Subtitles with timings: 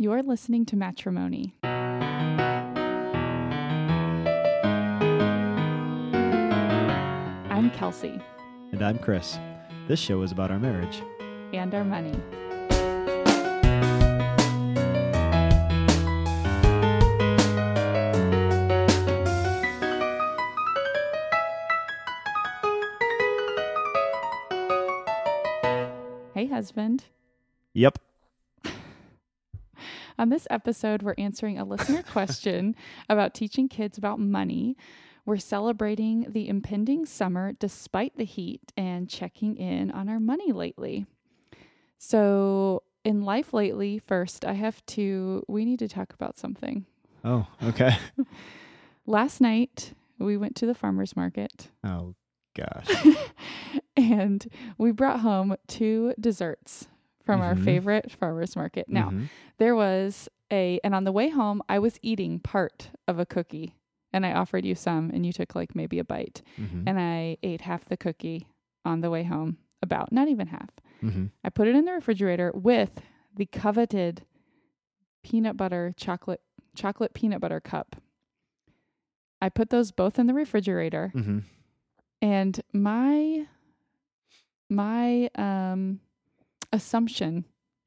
[0.00, 1.54] You're listening to Matrimony.
[7.50, 8.20] I'm Kelsey
[8.70, 9.40] And I'm Chris.
[9.88, 11.02] This show is about our marriage.
[11.52, 12.14] and our money.
[26.34, 27.06] Hey, husband.
[27.74, 27.98] Yep.
[30.18, 32.74] On this episode, we're answering a listener question
[33.08, 34.76] about teaching kids about money.
[35.24, 41.06] We're celebrating the impending summer despite the heat and checking in on our money lately.
[41.98, 46.86] So, in life lately, first, I have to, we need to talk about something.
[47.24, 47.96] Oh, okay.
[49.06, 52.14] Last night, we went to the farmer's market Oh,
[52.54, 53.06] gosh.
[53.96, 54.46] and
[54.78, 56.88] we brought home two desserts
[57.28, 57.64] from our Mhm.
[57.64, 58.88] favorite farmer's market.
[58.88, 59.28] Now, Mhm.
[59.58, 63.74] there was a and on the way home i was eating part of a cookie
[64.14, 66.84] and i offered you some and you took like maybe a bite Mhm.
[66.86, 68.46] and i ate half the cookie
[68.82, 70.70] on the way home about not even half
[71.02, 71.32] Mhm.
[71.44, 73.02] i put it in the refrigerator with
[73.36, 74.22] the coveted
[75.22, 76.40] peanut butter chocolate
[76.74, 77.96] chocolate peanut butter cup
[79.42, 81.42] i put those both in the refrigerator Mhm.
[82.22, 83.46] and my
[84.70, 86.00] my um
[86.72, 87.44] assumption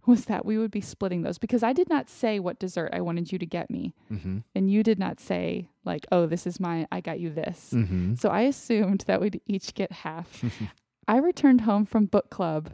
[0.07, 3.01] was that we would be splitting those because I did not say what dessert I
[3.01, 4.43] wanted you to get me Mhm.
[4.55, 7.71] and you did not say like oh this is mine I got you this.
[7.73, 8.17] Mhm.
[8.19, 10.43] So I assumed that we'd each get half.
[11.07, 12.71] I returned home from book club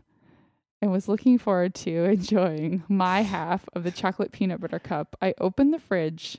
[0.81, 5.16] and was looking forward to enjoying my half of the chocolate peanut butter cup.
[5.21, 6.38] I opened the fridge,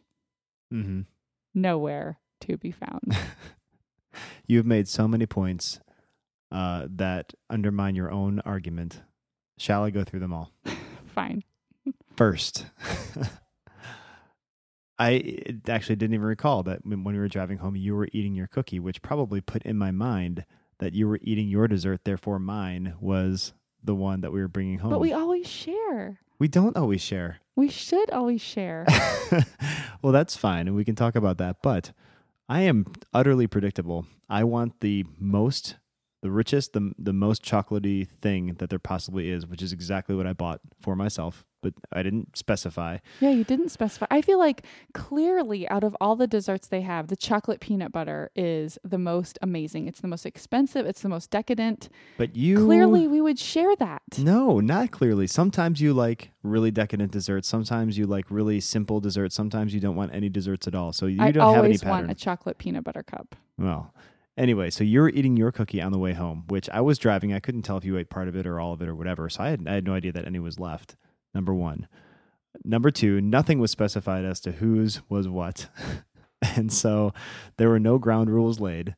[0.73, 1.05] Mhm.
[1.55, 3.03] nowhere to be found.
[4.47, 5.81] You've made so many points
[6.51, 9.03] uh, that undermine your own argument.
[9.59, 10.53] Shall I go through them all?
[11.15, 11.45] Fine.
[12.17, 12.67] First,
[14.99, 18.47] I actually didn't even recall that when we were driving home, you were eating your
[18.47, 20.45] cookie, which probably put in my mind
[20.79, 22.01] that you were eating your dessert.
[22.05, 24.91] Therefore, mine was the one that we were bringing home.
[24.91, 26.21] But we always share.
[26.39, 27.39] we don't always share.
[27.55, 28.87] We should always share.
[30.03, 31.57] well, that's fine, and we can talk about that.
[31.63, 31.93] But
[32.49, 34.07] I am utterly predictable.
[34.29, 35.77] I want the most,
[36.21, 40.27] the richest, the the most chocolatey thing that there possibly is, which is exactly what
[40.27, 41.45] I bought for myself.
[41.61, 42.99] But I didn't specify.
[43.21, 44.07] Yeah, you didn't specify.
[44.13, 44.65] I feel like
[44.95, 49.39] clearly out of all the desserts they have, the chocolate peanut butter is the most
[49.43, 49.89] amazing.
[49.89, 51.89] It's the most expensive, it's the most decadent.
[52.17, 54.03] But you Clearly we would share that.
[54.19, 55.27] no, not clearly.
[55.27, 57.49] Sometimes you like really decadent desserts.
[57.49, 59.35] Sometimes you like really simple desserts.
[59.35, 60.93] Sometimes you don't want any desserts at all.
[60.93, 62.07] So you I don't have any always pattern.
[62.07, 63.35] want a chocolate peanut butter cup.
[63.59, 63.93] Well,
[64.39, 67.33] anyway, so you were eating your cookie on the way home, which I was driving.
[67.33, 69.29] I couldn't tell if you ate part of it or all of it or whatever.
[69.29, 70.97] So I had, I had no idea that any was left.
[71.35, 71.89] Number one.
[72.65, 75.69] Number two, nothing was specified as to whose was what.
[76.43, 77.13] and so
[77.57, 78.95] there were no ground rules laid.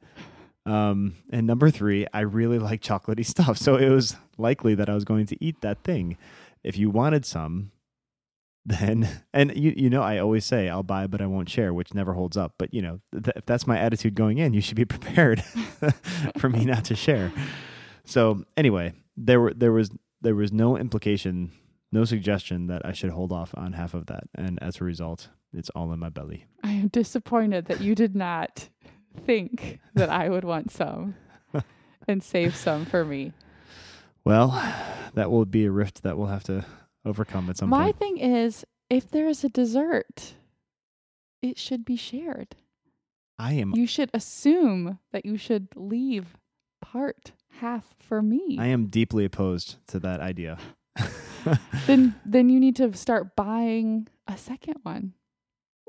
[0.67, 3.59] Um, and number three, I really like chocolatey stuff.
[3.61, 6.17] So it was likely that I was going to eat that thing.
[6.63, 7.73] If you wanted some,
[8.73, 11.95] then and you you know I always say I'll buy but I won't share, which
[11.95, 12.55] never holds up.
[12.59, 15.43] But you know th- if that's my attitude going in, you should be prepared
[16.39, 17.33] for me not to share.
[18.05, 21.53] So anyway, there were there was there was no implication,
[21.93, 25.29] no suggestion that I should hold off on half of that, and as a result,
[25.53, 26.47] it's all in my belly.
[26.63, 28.69] I am disappointed that you did not
[29.25, 31.15] think that I would want some
[32.07, 33.33] and save some for me.
[34.25, 34.51] Well,
[35.15, 36.65] that will be a rift that we'll have to
[37.05, 37.99] overcome at some My point.
[37.99, 40.35] thing is if there is a dessert,
[41.43, 42.57] it should be shared.
[43.39, 46.37] I am You should assume that you should leave
[46.83, 48.59] part half for me.
[48.61, 50.59] I am deeply opposed to that idea.
[51.87, 55.15] then then you need to start buying a second one.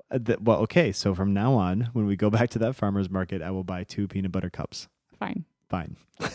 [0.09, 0.91] Uh, th- well, okay.
[0.91, 3.83] So from now on, when we go back to that farmer's market, I will buy
[3.83, 4.87] two peanut butter cups.
[5.19, 5.45] Fine.
[5.69, 5.97] Fine.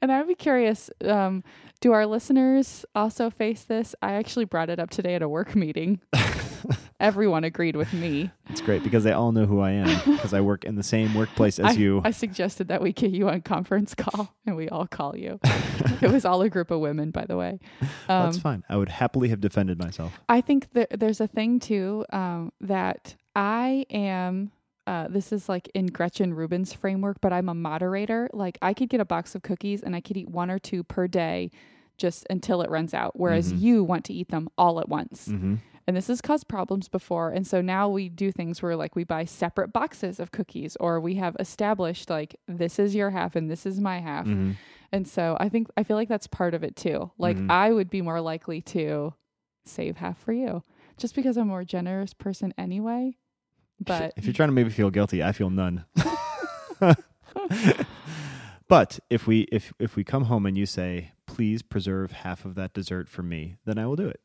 [0.00, 1.44] And I would be curious, um,
[1.80, 3.94] do our listeners also face this?
[4.00, 6.00] I actually brought it up today at a work meeting.
[7.00, 8.30] Everyone agreed with me.
[8.48, 11.12] It's great because they all know who I am because I work in the same
[11.14, 12.00] workplace as I, you.
[12.04, 15.38] I suggested that we get you on conference call and we all call you.
[16.00, 17.58] it was all a group of women, by the way.
[17.82, 18.64] Um, That's fine.
[18.68, 20.18] I would happily have defended myself.
[20.28, 24.52] I think that there's a thing too um, that I am.
[24.86, 28.28] Uh, this is like in Gretchen Rubin's framework, but I'm a moderator.
[28.32, 30.84] Like I could get a box of cookies and I could eat one or two
[30.84, 31.50] per day,
[31.96, 33.18] just until it runs out.
[33.18, 33.60] Whereas Mhm.
[33.60, 35.54] you want to eat them all at once, hmm
[35.86, 37.28] and this has caused problems before.
[37.30, 40.98] And so now we do things where like we buy separate boxes of cookies, or
[40.98, 44.26] we have established like this is your half and this is my half.
[44.26, 44.52] hmm
[44.92, 47.10] And so I think I feel like that's part of it too.
[47.18, 47.50] Like Mhm.
[47.50, 49.12] I would be more likely to
[49.66, 50.62] save half for you.
[50.96, 53.16] Just because I'm a more generous person anyway.
[53.80, 55.84] But if you're trying to make me feel guilty, I feel none.
[58.68, 62.54] but if we if if we come home and you say, "Please preserve half of
[62.54, 64.20] that dessert for me," then I will do it.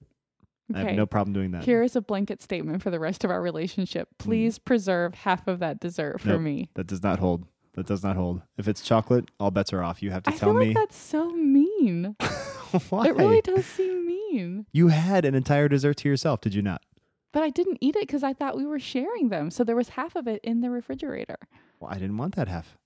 [0.74, 1.64] I have no problem doing that.
[1.64, 4.08] here is a blanket statement for the rest of our relationship.
[4.20, 6.32] Please preserve half of that dessert for Mm.
[6.34, 6.42] Nope.
[6.42, 6.70] me.
[6.76, 7.48] That does not hold.
[7.74, 8.44] That does not hold.
[8.58, 10.04] If it's chocolate, all bets are off.
[10.04, 12.16] You have to I tell me like that's so mean.
[12.90, 13.08] why.
[13.08, 14.68] It really does seem mean.
[14.72, 16.84] You had an entire dessert to yourself, did you not?
[17.32, 19.52] But I didn't eat it because I thought we were sharing them.
[19.52, 21.38] So there was half of it in the refrigerator.
[21.80, 22.78] Well, I didn't want that half.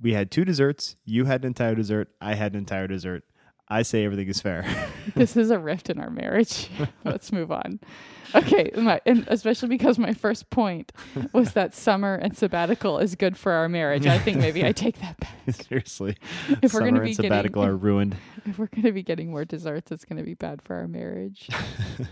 [0.00, 0.96] We had two desserts.
[1.04, 2.08] You had an entire dessert.
[2.20, 3.24] I had an entire dessert.
[3.70, 4.64] I say everything is fair.
[5.14, 6.70] this is a rift in our marriage.
[7.04, 7.80] Let's move on.
[8.34, 10.92] Okay, my, and especially because my first point
[11.32, 14.06] was that summer and sabbatical is good for our marriage.
[14.06, 15.36] I think maybe I take that back.
[15.68, 16.16] Seriously.
[16.62, 18.16] If we're gonna be and sabbatical getting are ruined.
[18.46, 20.88] if we're going to be getting more desserts, it's going to be bad for our
[20.88, 21.48] marriage.
[21.98, 22.08] well,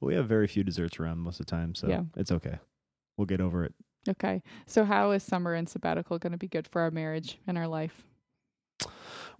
[0.00, 2.02] we have very few desserts around most of the time, so Yeah.
[2.16, 2.58] it's okay.
[3.16, 3.74] We'll get over it.
[4.08, 7.56] Okay, so how is summer and sabbatical going to be good for our marriage and
[7.56, 8.04] our life?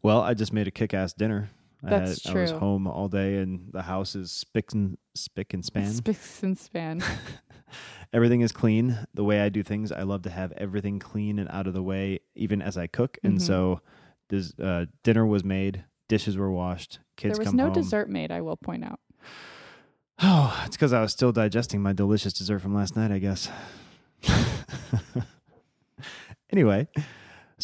[0.02, 1.50] Well, I just made a kick-ass dinner.
[1.82, 5.52] That's I, had, I was home all day, and the house is spick and spick
[5.54, 5.92] and span.
[5.92, 7.02] Spicks and span.
[8.12, 8.98] everything is clean.
[9.14, 11.82] The way I do things, I love to have everything clean and out of the
[11.82, 13.18] way, even as I cook.
[13.22, 13.42] And Mhm.
[13.42, 13.80] so,
[14.30, 17.72] this uh, dinner was made, dishes were washed, kids there was come no home.
[17.74, 18.30] dessert made.
[18.32, 19.00] I will point out.
[20.22, 23.50] Oh, it's because I was still digesting my delicious dessert from last night, I guess.
[26.50, 26.88] anyway,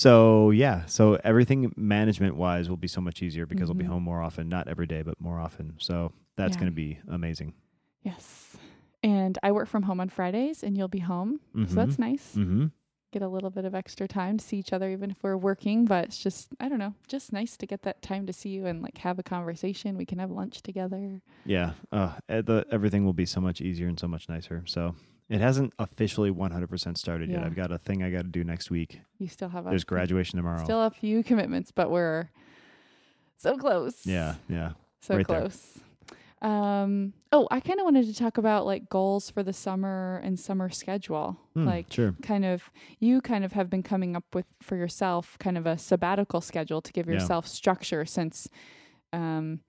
[0.00, 3.88] so yeah, so everything management wise will be so much easier because I'll be Mhm.
[3.94, 5.74] home more often, not every day, but more often.
[5.78, 6.60] So that's Yeah.
[6.60, 7.52] going to be amazing.
[8.02, 8.56] Yes,
[9.02, 11.68] and I work from home on Fridays, and you'll be home, Mhm.
[11.68, 12.36] so that's nice.
[12.36, 12.66] Mm-hmm.
[13.12, 15.84] get a little bit of extra time to see each other even if we're working
[15.84, 18.66] but it's just i don't know just nice to get that time to see you
[18.66, 23.04] and like have a conversation we can have lunch together Yeah, uh, eh, the everything
[23.04, 24.62] will be so much easier and so much nicer.
[24.66, 24.94] So
[25.30, 27.40] it hasn't officially 100% started yet.
[27.40, 27.46] Yeah.
[27.46, 29.00] I've got a thing I got to do next week.
[29.18, 30.62] you still have a There's graduation tomorrow.
[30.64, 32.28] still a few commitments but we're
[33.38, 34.72] so close yeah, yeah.
[35.00, 35.40] so right there.
[35.40, 35.78] close
[36.42, 40.40] um oh i kind of wanted to talk about like goals for the summer and
[40.40, 42.14] summer schedule Hmm, like sure.
[42.22, 45.76] kind of you kind of have been coming up with for yourself kind of a
[45.76, 47.14] sabbatical schedule to give Yeah.
[47.14, 48.48] yourself structure since
[49.12, 49.60] um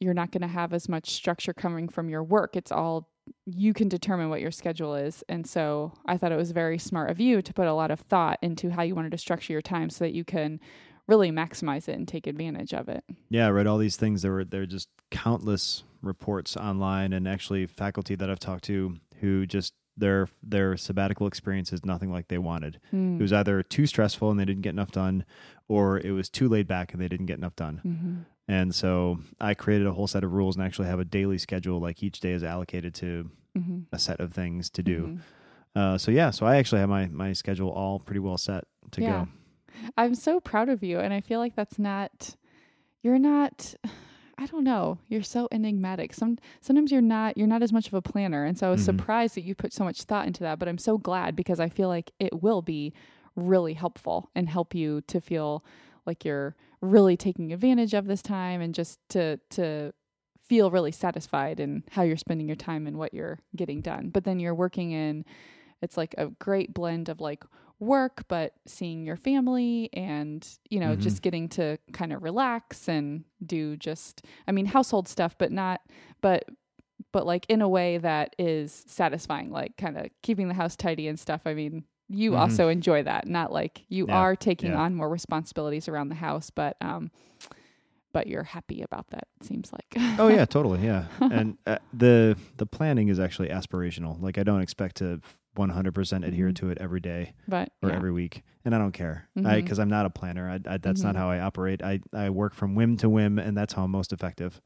[0.00, 3.08] you're not going to have as much structure coming from your work it's all
[3.44, 7.10] you can determine what your schedule is and so i thought it was very smart
[7.10, 9.62] of you to put a lot of thought into how you wanted to structure your
[9.62, 10.60] time so that you can
[11.06, 14.22] really maximize it and take advantage of it Yeah, I read all these things.
[14.22, 18.96] There were there are just countless reports online and actually faculty that I've talked to
[19.20, 22.80] who just their their sabbatical experience is nothing like they wanted.
[22.90, 23.16] Hmm.
[23.16, 25.24] It was either too stressful and they didn't get enough done,
[25.68, 28.26] or it was too laid back and they didn't get enough done.
[28.48, 28.52] Mm-hmm.
[28.60, 31.80] And so I created a whole set of rules and actually have a daily schedule.
[31.80, 33.78] Like each day is allocated to Mm-hmm.
[33.90, 35.18] a set of things to do.
[35.74, 39.00] Uh, so yeah, so I actually have my my schedule all pretty well set to
[39.00, 39.24] Yeah.
[39.24, 39.28] go.
[39.96, 40.98] I'm so proud of you.
[41.00, 42.36] And I feel like that's not,
[43.02, 43.74] you're not,
[44.36, 46.12] I don't know, you're so enigmatic.
[46.12, 48.44] Some, sometimes you're not, you're not as much of a planner.
[48.44, 48.84] And so I was Mhm.
[48.84, 50.58] surprised that you put so much thought into that.
[50.58, 52.92] But I'm so glad because I feel like it will be
[53.36, 55.64] really helpful and help you to feel
[56.06, 59.92] like you're really taking advantage of this time and just to, to,
[60.48, 64.10] feel really satisfied in how you're spending your time and what you're getting done.
[64.10, 65.24] But then you're working in
[65.82, 67.42] it's like a great blend of like
[67.80, 71.00] work but seeing your family and you know Mhm.
[71.00, 75.80] just getting to kind of relax and do just i mean household stuff but not
[76.22, 76.44] but
[77.12, 81.06] but like in a way that is satisfying like kind of keeping the house tidy
[81.08, 82.38] and stuff i mean you Mhm.
[82.38, 84.80] also enjoy that not like you Yeah, are taking yeah.
[84.80, 87.10] on more responsibilities around the house but um
[88.12, 90.80] but you're happy about that it seems like Oh yeah, totally.
[90.84, 94.20] Yeah, and uh, the the planning is actually aspirational.
[94.22, 95.20] Like I don't expect to
[95.56, 96.54] 100% adhere Mhm.
[96.56, 97.96] to it every day but or yeah.
[97.96, 100.48] every week, and I don't care because I'm not a planner.
[100.50, 101.18] I, I, that's not Mhm.
[101.18, 101.82] how I operate.
[101.82, 104.60] I I work from whim to whim, and that's how I'm most effective.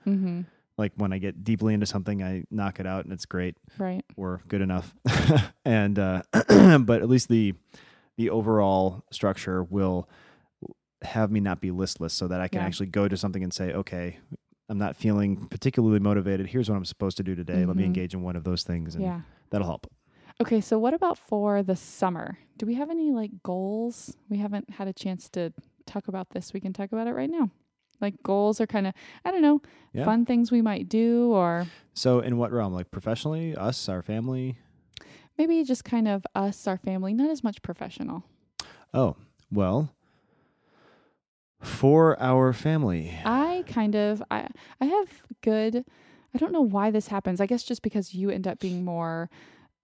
[0.80, 0.92] Mm-hmm.
[0.92, 4.04] Like when I get deeply into something, I knock it out, and it's great right
[4.16, 4.94] or good enough.
[5.64, 6.22] and uh,
[6.80, 7.54] but at least the
[8.16, 10.08] the overall structure will
[11.02, 12.66] have me not be listless, so that I can Yeah.
[12.66, 14.18] actually go to something and say, okay.
[14.68, 16.46] I'm not feeling particularly motivated.
[16.46, 17.64] Here's what I'm supposed to do today.
[17.64, 17.86] Let me Mhm.
[17.86, 19.88] engage in one of those things, and yeah that'll help.
[20.40, 22.38] Okay, so what about for the summer?
[22.56, 24.16] Do we have any like goals?
[24.28, 25.52] We haven't had a chance to
[25.86, 26.52] talk about this.
[26.52, 27.50] We can talk about it right now.
[28.00, 29.60] Like goals are kind of I don't know,
[29.92, 30.04] Yeah.
[30.04, 32.72] fun things we might do or So, in what realm?
[32.72, 34.58] Like professionally, us, our family?
[35.38, 38.24] maybe just kind of us, our family, not as much professional.
[38.92, 39.16] Oh,
[39.50, 39.94] well,
[41.62, 43.14] for our family.
[43.24, 44.48] I kind of I
[44.80, 45.84] I have good
[46.34, 47.40] I don't know why this happens.
[47.40, 49.28] I guess just because you end up being more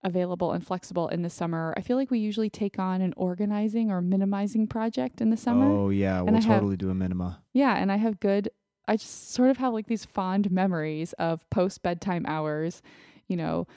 [0.03, 1.73] available and flexible in the summer.
[1.75, 5.65] I feel like we usually take on an organizing or minimizing project in the summer.
[5.69, 7.41] Oh yeah, we'll have- totally do a minima.
[7.53, 8.49] Yeah, and I have good
[8.89, 12.81] I just sort of have like these fond memories of post bedtime hours,
[13.27, 13.67] you know,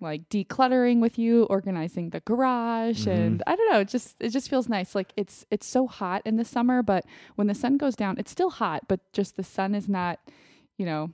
[0.00, 3.12] like decluttering with you, organizing the garage Mhm.
[3.12, 4.94] and I don't know, it just it just feels nice.
[4.96, 7.04] Like it's it's so hot in the summer, but
[7.36, 10.18] when the sun goes down, it's still hot, but just the sun is not,
[10.76, 11.12] you know,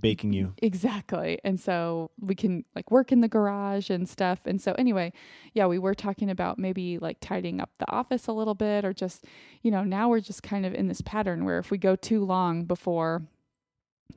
[0.00, 0.54] Baking you.
[0.62, 1.38] Exactly.
[1.44, 4.40] And so we can like work in the garage and stuff.
[4.46, 5.12] And so anyway,
[5.54, 8.92] yeah, we were talking about maybe like tidying up the office a little bit or
[8.92, 9.24] just,
[9.62, 12.24] you know, now we're just kind of in this pattern where if we go too
[12.24, 13.22] long before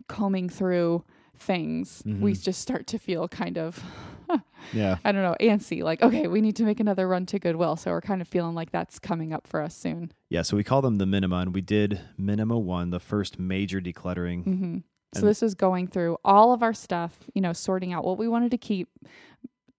[0.08, 1.04] combing through
[1.38, 2.44] things, we Mhm.
[2.44, 3.84] just start to feel kind of
[4.74, 4.98] Yeah.
[5.06, 7.76] I don't know, antsy, like, okay, we need to make another run to Goodwill.
[7.76, 10.12] So we're kind of feeling like that's coming up for us soon.
[10.30, 13.80] Yeah, so we call them the minima, and we did minima one, the first major
[13.80, 14.44] decluttering.
[14.44, 14.78] hmm
[15.16, 18.18] So And- this was going through all of our stuff, you know, sorting out what
[18.18, 18.90] we wanted to keep,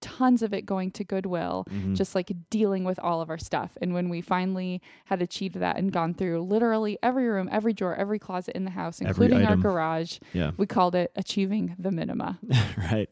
[0.00, 1.96] tons of it going to Goodwill, Mhm.
[1.96, 3.76] just like dealing with all of our stuff.
[3.80, 7.94] And when we finally had achieved that and gone through literally every room, every drawer,
[7.94, 12.38] every closet in the house, including our garage, yeah, we called it achieving the minima.
[12.92, 13.08] right.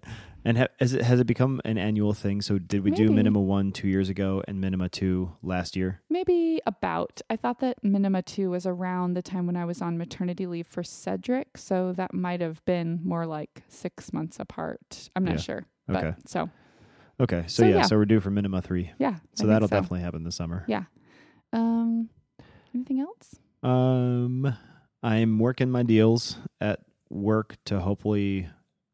[0.46, 2.42] And ha- has it has it become an annual thing?
[2.42, 6.02] So did we do minima one two years ago and minima two last year?
[6.10, 7.22] Maybe about.
[7.30, 10.66] I thought that minima two was around the time when I was on maternity leave
[10.66, 11.56] for Cedric.
[11.56, 15.08] So that might have been more like six months apart.
[15.16, 15.40] I'm not Yeah.
[15.40, 15.66] sure.
[15.88, 16.10] Okay.
[16.18, 16.50] But so,
[17.21, 17.83] Okay, so, So, yeah, yeah.
[17.83, 18.90] so we're due for minima three.
[18.99, 19.16] yeah.
[19.35, 19.76] So that'll so.
[19.76, 20.64] definitely happen this summer.
[20.68, 20.85] Yeah.
[21.52, 22.09] Um,
[22.75, 23.37] anything else?
[23.62, 24.56] Um,
[25.02, 26.80] I'm working my deals at
[27.11, 28.49] work to hopefully,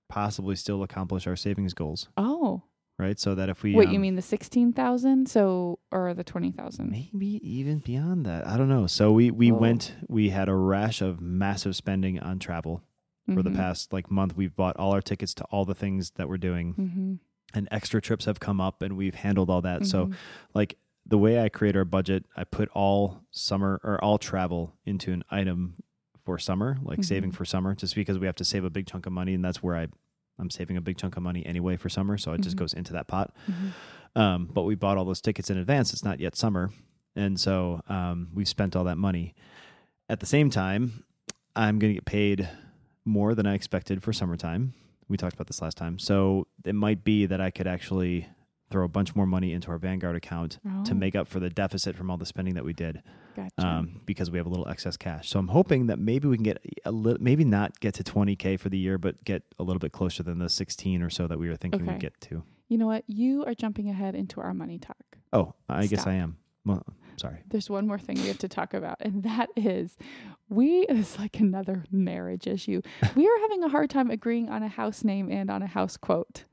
[0.09, 2.09] possibly still accomplish our savings goals.
[2.17, 2.63] Oh,
[2.99, 5.27] Right, so that if we wait, you um, mean the sixteen thousand?
[5.31, 6.91] So, or the twenty thousand?
[6.91, 8.47] maybe even beyond that?
[8.47, 8.87] I don't know.
[8.87, 9.59] So we we Whoa.
[9.59, 9.95] went.
[10.07, 12.83] We had a rash of massive spending on travel
[13.33, 14.37] for the past like month.
[14.37, 17.15] We've bought all our tickets to all the things that we're doing, Mm-hmm.
[17.55, 19.87] And extra trips have come up, and we've handled all that.
[19.87, 20.15] So Mhm.
[20.55, 20.77] like
[21.07, 25.25] the way I create our budget, I put all summer or all travel into an
[25.31, 25.75] item
[26.25, 27.35] for summer, like saving Mhm.
[27.35, 29.63] for summer, just because we have to save a big chunk of money, and that's
[29.63, 29.89] where I
[30.39, 32.61] I'm saving a big chunk of money anyway for summer, so it just Mhm.
[32.61, 33.35] goes into that pot.
[33.47, 33.73] Mhm.
[34.19, 35.93] Um, but we bought all those tickets in advance.
[35.93, 36.71] It's not yet summer,
[37.15, 39.35] and so um, we've spent all that money.
[40.09, 41.05] At the same time,
[41.55, 42.49] I'm going to get paid
[43.05, 44.73] more than I expected for summertime.
[45.11, 48.29] We talked about this last time, so it might be that I could actually
[48.71, 51.51] throw a bunch more money into our Vanguard account to Oh, make up for the
[51.51, 53.03] deficit from all the spending that we did
[53.35, 53.51] gotcha.
[53.67, 55.29] um, because we have a little excess cash.
[55.29, 58.61] So I'm hoping that maybe we can get a little, maybe not get to 20k
[58.61, 61.41] for the year, but get a little bit closer than the 16 or so that
[61.41, 61.91] we were thinking Okay.
[61.91, 62.45] we'd get to.
[62.69, 63.03] you know what?
[63.09, 65.19] You are jumping ahead into our money talk.
[65.33, 66.37] Oh, I guess I am.
[66.65, 66.85] Well,
[67.21, 67.39] sorry.
[67.49, 69.97] There's one more thing we have to talk about, and that is
[70.49, 72.81] we it's like another marriage issue.
[73.15, 75.97] we are having a hard time agreeing on a house name and on a house
[75.97, 76.45] quote.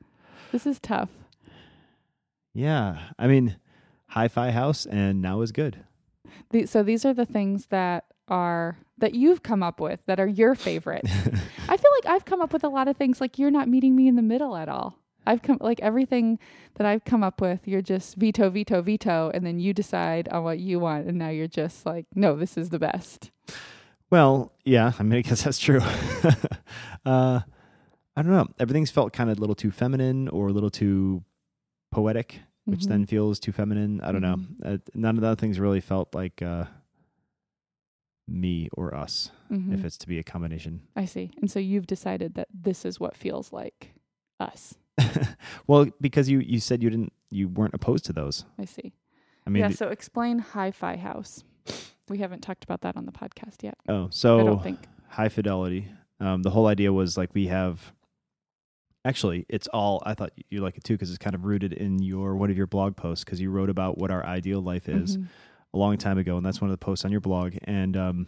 [0.52, 1.10] This is tough.
[2.54, 3.58] Yeah, I mean,
[4.10, 5.84] hi-fi house and now is good.
[6.52, 10.28] The, so these are the things that are that you've come up with that are
[10.28, 11.06] your favorite.
[11.06, 13.96] I feel like I've come up with a lot of things like you're not meeting
[13.96, 15.00] me in the middle at all.
[15.28, 16.40] I've come like everything
[16.76, 20.44] that I've come up with, you're just veto, veto, veto, and then you decide on
[20.44, 23.32] what you want, and now you're just like, no, this is the best.
[24.10, 25.82] well, yeah, I mean, I guess that's true.
[27.06, 27.42] uh,
[28.16, 28.48] I don't know.
[28.60, 31.24] Everything's felt kind of a little too feminine or a little too
[31.92, 32.88] poetic, which Mhm.
[32.90, 34.02] then feels too feminine.
[34.02, 34.40] I don't know.
[34.64, 36.66] Uh, none of the other things really felt like uh,
[38.28, 39.32] me or us.
[39.52, 39.74] Mhm.
[39.74, 40.82] If it's to be a combination.
[40.96, 41.32] I see.
[41.42, 43.94] And so you've decided that this is what feels like
[44.40, 44.76] us.
[45.68, 48.46] well, because you you said you didn't you weren't opposed to those.
[48.60, 48.94] I see.
[49.46, 49.70] I mean, yeah.
[49.70, 51.44] So explain Hi-Fi House.
[52.10, 53.76] We haven't talked about that on the podcast yet.
[53.90, 54.80] oh, I so don't think.
[55.10, 55.90] high fidelity.
[56.20, 57.94] Um, the whole idea was like we have.
[59.06, 60.02] Actually, it's all.
[60.06, 62.58] I thought you like it too because it's kind of rooted in your one of
[62.58, 65.28] your blog posts because you wrote about what our ideal life is Mhm.
[65.74, 67.56] a long time ago, and that's one of the posts on your blog.
[67.64, 68.28] And um,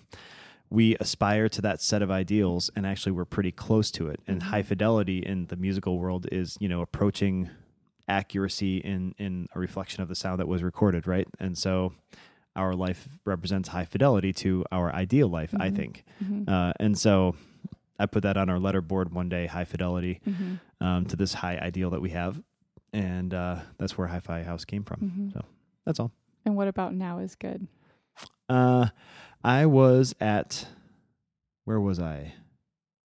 [0.69, 4.19] we aspire to that set of ideals, and actually, we're pretty close to it.
[4.27, 4.45] And Mhm.
[4.45, 7.49] high fidelity in the musical world is, you know, approaching
[8.07, 11.27] accuracy in in a reflection of the sound that was recorded, right?
[11.39, 11.93] And so,
[12.55, 15.75] our life represents high fidelity to our ideal life, I Mhm.
[15.75, 16.03] think.
[16.23, 16.49] Mhm.
[16.49, 17.35] Uh, and so,
[17.99, 20.59] I put that on our letterboard one day, high fidelity Mhm.
[20.81, 22.41] um, to this high ideal that we have,
[22.93, 24.99] and uh, that's where Hi-Fi House came from.
[25.01, 25.33] Mhm.
[25.33, 25.45] So
[25.85, 26.11] that's all.
[26.45, 27.67] And what about now is good?
[28.47, 28.87] Uh,
[29.43, 30.67] I was at
[31.65, 32.33] where was I?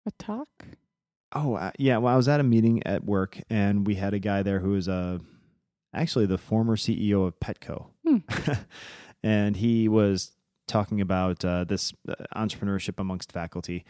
[0.05, 0.47] A talk?
[1.33, 1.97] Oh, uh, yeah.
[1.97, 4.71] Well, I was at a meeting at work, and we had a guy there who
[4.71, 5.19] was uh,
[5.93, 8.17] actually the former CEO of Petco, Hmm.
[9.23, 10.31] and he was
[10.67, 13.85] talking about uh, this uh, entrepreneurship amongst faculty,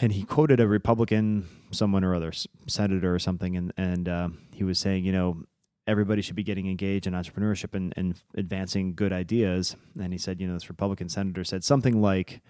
[0.00, 2.32] and he quoted a Republican, someone or other,
[2.66, 5.44] senator or something, and and uh, he was saying, you know,
[5.86, 9.76] everybody should be getting engaged in entrepreneurship and, and advancing good ideas.
[10.00, 12.40] And he said, you know, this Republican senator said something like,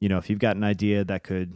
[0.00, 1.54] you know, if you've got an idea that could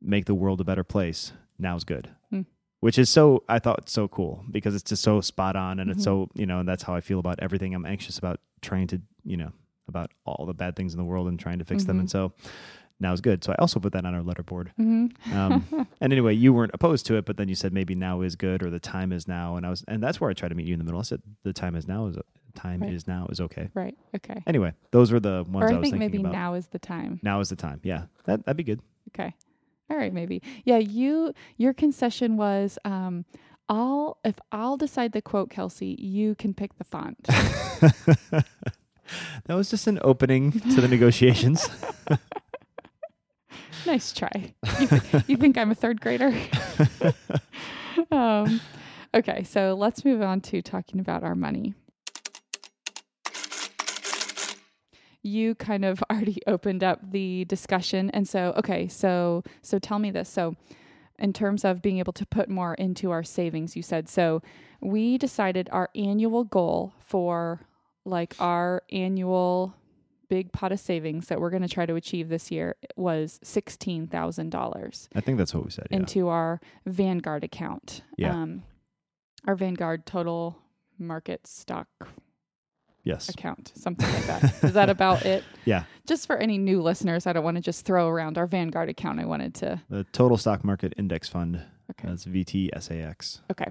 [0.00, 2.08] make the world a better place, now's good.
[2.30, 2.42] Hmm.
[2.80, 5.94] Which is so I thought so cool because it's just so spot on and Mhm.
[5.94, 7.74] it's so you know and that's how I feel about everything.
[7.74, 9.52] I'm anxious about trying to you know
[9.88, 11.98] about all the bad things in the world and trying to fix them.
[11.98, 12.00] Mhm.
[12.00, 12.32] And so
[13.02, 13.44] now's good.
[13.44, 14.68] So I also put that on our letterboard.
[14.76, 15.66] hmm Um,
[16.00, 18.62] and anyway, you weren't opposed to it, but then you said maybe now is good
[18.62, 20.66] or the time is now, and I was, and that's where I tried to meet
[20.66, 21.00] you in the middle.
[21.00, 22.16] I said the time is now is
[22.54, 22.92] time Right.
[22.92, 23.68] is now is okay.
[23.74, 23.96] right.
[24.16, 24.42] Okay.
[24.46, 26.32] Anyway, those were the ones Or I I was think maybe about.
[26.32, 27.18] now is the time.
[27.22, 27.80] Now is the time.
[27.82, 28.80] Yeah, that that'd be good.
[29.08, 29.34] Okay.
[29.90, 30.42] All right, maybe.
[30.64, 33.24] Yeah, you your concession was um
[33.68, 37.16] I'll if I'll decide the quote, Kelsey, you can pick the font.
[37.26, 38.44] that
[39.48, 41.68] was just an opening to the negotiations.
[43.86, 44.54] nice try.
[44.80, 46.34] You, th- you think I'm a third grader?
[48.10, 48.60] um,
[49.14, 51.74] okay, so let's move on to talking about our money.
[55.22, 60.10] You kind of already opened up the discussion, and so okay, so so tell me
[60.10, 60.28] this.
[60.28, 60.56] So,
[61.18, 64.42] in terms of being able to put more into our savings, you said so.
[64.80, 67.60] We decided our annual goal for
[68.04, 69.74] like our annual
[70.32, 75.08] big pot of savings that we're going to try to achieve this year was $16,000
[75.14, 75.88] I think that's what we said.
[75.90, 75.98] Yeah.
[75.98, 78.00] into our Vanguard account.
[78.16, 78.32] Yeah.
[78.32, 78.62] Um,
[79.46, 80.56] our Vanguard total
[80.98, 81.86] market stock
[83.04, 83.28] yes.
[83.28, 84.64] account, something like that.
[84.64, 85.44] Is that about it?
[85.66, 85.84] Yeah.
[86.06, 89.20] Just for any new listeners, I don't want to just throw around our Vanguard account.
[89.20, 89.82] I wanted to.
[89.90, 91.62] The total stock market index fund.
[91.98, 92.08] Okay.
[92.08, 93.40] That's VTSAX.
[93.50, 93.66] Okay.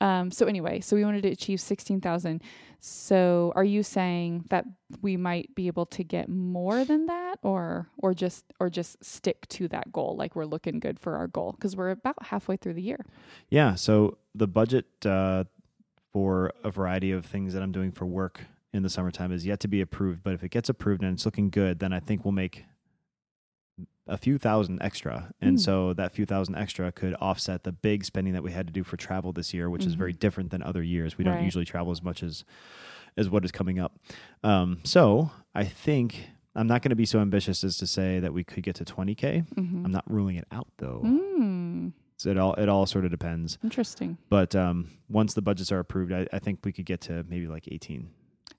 [0.00, 2.42] Um, so anyway, so we wanted to achieve 16,000.
[2.80, 4.66] So are you saying that
[5.00, 9.48] we might be able to get more than that or or just or just stick
[9.48, 12.74] to that goal like we're looking good for our goal because we're about halfway through
[12.74, 13.06] the year.
[13.48, 13.74] Yeah.
[13.74, 15.44] So the budget uh,
[16.12, 18.42] for a variety of things that I'm doing for work
[18.74, 20.22] in the summertime is yet to be approved.
[20.22, 22.64] But if it gets approved and it's looking good, then I think we'll make
[24.06, 25.32] a few thousand extra.
[25.40, 25.60] And Mm.
[25.60, 28.84] so that few thousand extra could offset the big spending that we had to do
[28.84, 30.18] for travel this year, which is very Mhm.
[30.18, 31.16] different than other years.
[31.16, 32.44] We don't usually travel as much as
[33.16, 33.96] as what is coming up.
[34.42, 38.34] Um, so I think I'm not going to be so ambitious as to say that
[38.34, 39.44] we could get to 20k.
[39.54, 39.84] Mm-hmm.
[39.86, 41.00] I'm not ruling it out though.
[41.04, 43.56] Mm, So it all it all sort of depends.
[43.62, 44.18] interesting.
[44.28, 47.46] But um, once the budgets are approved, I, I think we could get to maybe
[47.46, 48.08] like 18.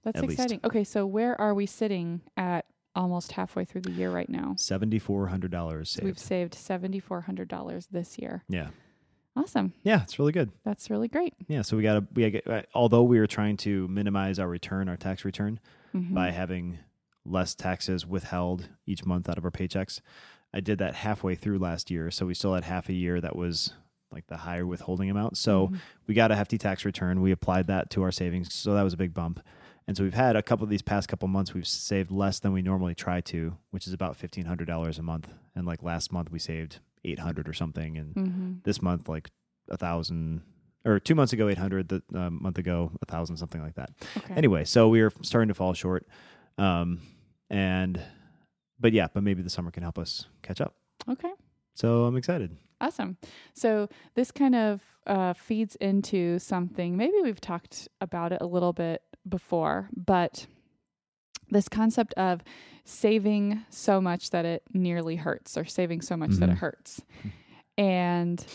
[0.03, 0.33] That's At least.
[0.39, 0.59] exciting.
[0.63, 4.55] Okay, so where are we sitting at almost halfway through the year right now?
[4.57, 6.53] $7,400 So we've saved.
[6.55, 8.43] saved $7,400 this year.
[8.47, 8.69] Yeah.
[9.37, 9.73] Awesome.
[9.83, 10.51] Yeah, it's really good.
[10.63, 11.33] That's really great.
[11.47, 14.47] Yeah, so we got to we gotta, uh, although we were trying to minimize our
[14.47, 15.59] return, our tax return
[15.93, 16.13] Mhm.
[16.13, 16.79] by having
[17.25, 19.99] less taxes withheld each month out of our paychecks.
[20.53, 23.35] I did that halfway through last year, so we still had half a year that
[23.35, 23.73] was
[24.09, 25.35] like the higher withholding amount.
[25.35, 25.79] So Mhm.
[26.07, 27.19] we got a hefty tax return.
[27.21, 29.41] We applied that to our savings, so that was a big bump.
[29.87, 32.53] And so we've had a couple of these past couple months we've saved less than
[32.53, 35.27] we normally try to, which is about fifteen hundred dollars a month.
[35.55, 38.63] And like last month we saved eight hundred or something, and Mhm.
[38.63, 39.29] this month like
[39.69, 40.41] a thousand.
[40.87, 41.87] Or two months ago, eight hundred.
[41.89, 43.89] The uh, month ago, a thousand, something like that.
[44.17, 44.35] Okay.
[44.35, 46.07] Anyway, so we are starting to fall short,
[46.59, 46.99] um,
[47.49, 47.99] and
[48.79, 50.75] but yeah, but maybe the summer can help us catch up.
[51.09, 51.31] Okay.
[51.73, 52.57] So I'm excited.
[52.81, 53.17] Awesome.
[53.53, 56.95] So this kind of uh, feeds into something.
[56.97, 60.47] Maybe we've talked about it a little bit before, but
[61.49, 62.43] this concept of
[62.83, 66.59] saving so much that it nearly hurts, or saving so much that it Mhm.
[66.59, 67.01] hurts,
[67.77, 68.45] and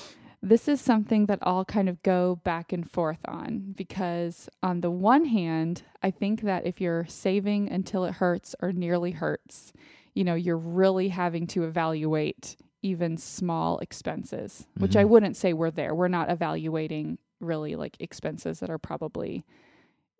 [0.42, 4.90] this is something that I'll kind of go back and forth on because, on the
[4.90, 9.72] one hand, I think that if you're saving until it hurts or nearly hurts,
[10.14, 15.08] you know, you're really having to evaluate even small expenses, which I Mhm.
[15.10, 15.94] wouldn't say we're there.
[15.94, 19.44] We're not evaluating really like expenses that are probably,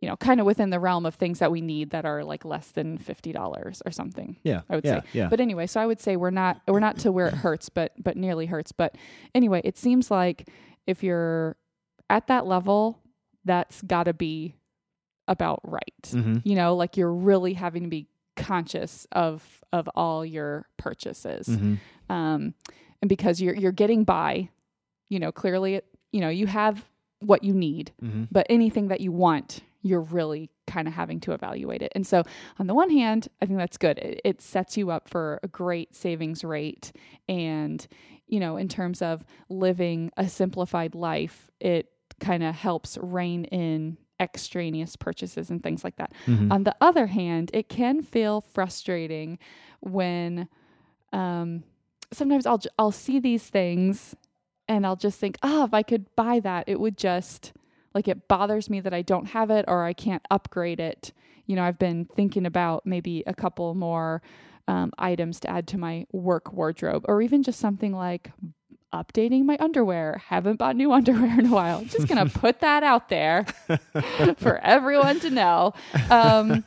[0.01, 2.45] you know, kind of within the realm of things that we need that are like
[2.45, 4.37] less than $50 or something.
[4.43, 5.07] Yeah, I would yeah, say.
[5.13, 5.29] yeah.
[5.29, 7.93] But anyway, so I would say we're not we're not to where it hurts, but
[8.03, 8.73] but nearly hurts.
[8.73, 8.97] But
[9.35, 10.49] anyway, it seems like
[10.87, 11.57] if you're
[12.09, 12.99] at that level,
[13.45, 14.55] that's got to be
[15.29, 16.03] about right.
[16.07, 16.39] mm-hmm.
[16.45, 21.47] You know, like you're really having to be conscious of of all your purchases.
[21.47, 21.75] Mm-hmm.
[22.13, 22.55] Um
[23.03, 24.49] and because you're you're getting by,
[25.11, 26.85] you know, clearly it, you know, you have
[27.21, 28.25] what you need, Mm-hmm.
[28.33, 31.93] but anything that you want, you're really kind of having to evaluate it.
[31.95, 32.23] And so,
[32.59, 33.99] on the one hand, I think that's good.
[33.99, 36.93] It, it sets you up for a great savings rate.
[37.29, 37.87] And,
[38.27, 41.89] you know, in terms of living a simplified life, it
[42.21, 46.13] kind of helps rein in extraneous purchases and things like that.
[46.27, 46.53] Mhm.
[46.53, 49.39] On the other hand, it can feel frustrating
[49.81, 50.47] when
[51.13, 51.65] um,
[52.13, 54.15] sometimes I'll I'll see these things
[54.69, 57.53] and I'll just think, oh, if I could buy that, it would just
[57.95, 61.13] like it bothers me that I don't have it or I can't upgrade it.
[61.47, 64.23] You know, I've been thinking about maybe a couple more
[64.69, 68.31] um, items to add to my work wardrobe, or even just something like
[68.93, 70.23] updating my underwear.
[70.29, 71.85] Haven't bought new underwear in a while.
[71.85, 73.47] Just gonna put that out there
[74.37, 75.75] for everyone to know.
[76.09, 76.65] Um,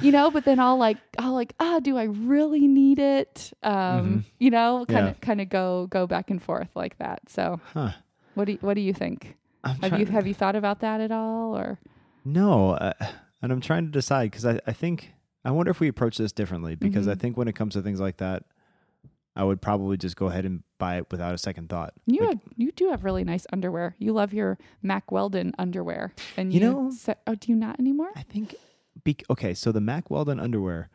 [0.00, 3.52] you know, but then I'll like I'll like, ah, do I really need it?
[3.62, 5.20] Um, you know, kind of Yeah.
[5.20, 7.28] kind of go go back and forth like that.
[7.28, 7.90] So Huh.
[8.34, 9.36] what do you, what do you think?
[9.64, 11.78] I'm Have you trying- have you thought about that at all or
[12.24, 12.92] No, uh,
[13.42, 15.12] and I'm trying to decide because I, I think
[15.44, 17.20] I wonder if we approach this differently because I Mhm.
[17.20, 18.44] think when it comes to things like that,
[19.36, 21.92] I would probably just go ahead and buy it without a second thought.
[22.06, 23.94] you Like, have, you do have really nice underwear.
[23.98, 27.78] You love your Mack Weldon underwear and you, You know- se- oh do you not
[27.80, 28.10] anymore?
[28.16, 28.54] I think,
[29.02, 30.88] be, okay, so the Mack Weldon underwear,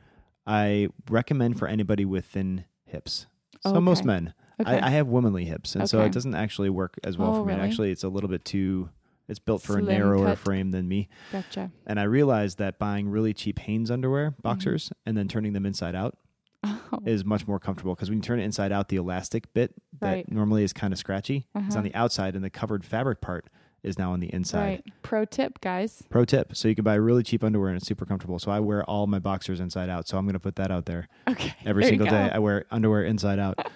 [0.47, 3.27] I recommend for anybody with thin hips.
[3.61, 4.33] So most men.
[4.61, 4.71] Okay.
[4.79, 7.43] I, I have womanly hips, and so it doesn't actually work as well Oh, for
[7.45, 7.53] me.
[7.53, 7.65] really?
[7.65, 8.89] Actually, it's a little bit too.
[9.27, 10.39] It's built for Slim a narrower cut.
[10.39, 11.71] frame than me, gotcha.
[11.85, 14.41] and I realized that buying really cheap Hanes underwear Mm-hmm.
[14.41, 16.17] boxers and then turning them inside out
[16.63, 19.75] Oh, is much more comfortable because when you turn it inside out, the elastic bit
[20.01, 20.31] that Right.
[20.31, 21.77] normally is kind of scratchy is Uh-huh.
[21.77, 23.49] on the outside, and the covered fabric part
[23.83, 24.65] is now on the inside.
[24.65, 24.83] right.
[25.03, 26.03] Pro tip, guys.
[26.09, 28.39] Pro tip: so you can buy really cheap underwear and it's super comfortable.
[28.39, 30.07] So I wear all my boxers inside out.
[30.07, 31.53] So I'm going to put that out there Okay.
[31.65, 32.29] every there single day.
[32.33, 33.57] I wear underwear inside out.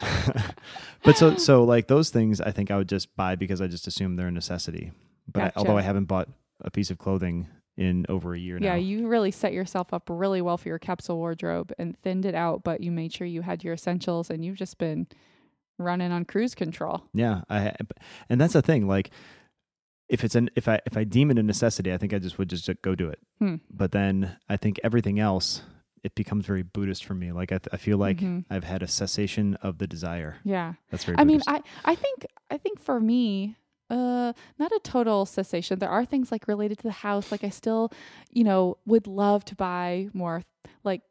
[1.02, 3.86] but so so like those things, I think I would just buy because I just
[3.86, 4.92] assume they're a necessity.
[5.30, 6.28] But I, although I haven't bought
[6.60, 8.66] a piece of clothing in over a year now.
[8.66, 8.78] Yeah, now.
[8.78, 12.62] you really set yourself up really well for your capsule wardrobe and thinned it out,
[12.62, 15.06] but you made sure you had your essentials and you've just been
[15.78, 17.02] running on cruise control.
[17.12, 17.74] Yeah, I
[18.28, 18.86] and that's the thing.
[18.86, 19.10] Like,
[20.08, 22.38] if it's an if I if I deem it a necessity, I think I just
[22.38, 23.18] would just go do it.
[23.38, 23.56] Hmm.
[23.70, 25.62] But then I think everything else
[26.04, 27.32] it becomes very Buddhist for me.
[27.32, 28.44] Like I, th- I feel like Mhm.
[28.50, 30.36] I've had a cessation of the desire.
[30.44, 30.74] Yeah.
[30.90, 31.18] That's very.
[31.18, 33.56] I mean, I I think I think for me,
[33.90, 35.78] uh, not a total cessation.
[35.78, 37.32] There are things like related to the house.
[37.32, 37.90] Like I still,
[38.30, 40.42] you know, would love to buy more
[40.84, 41.02] like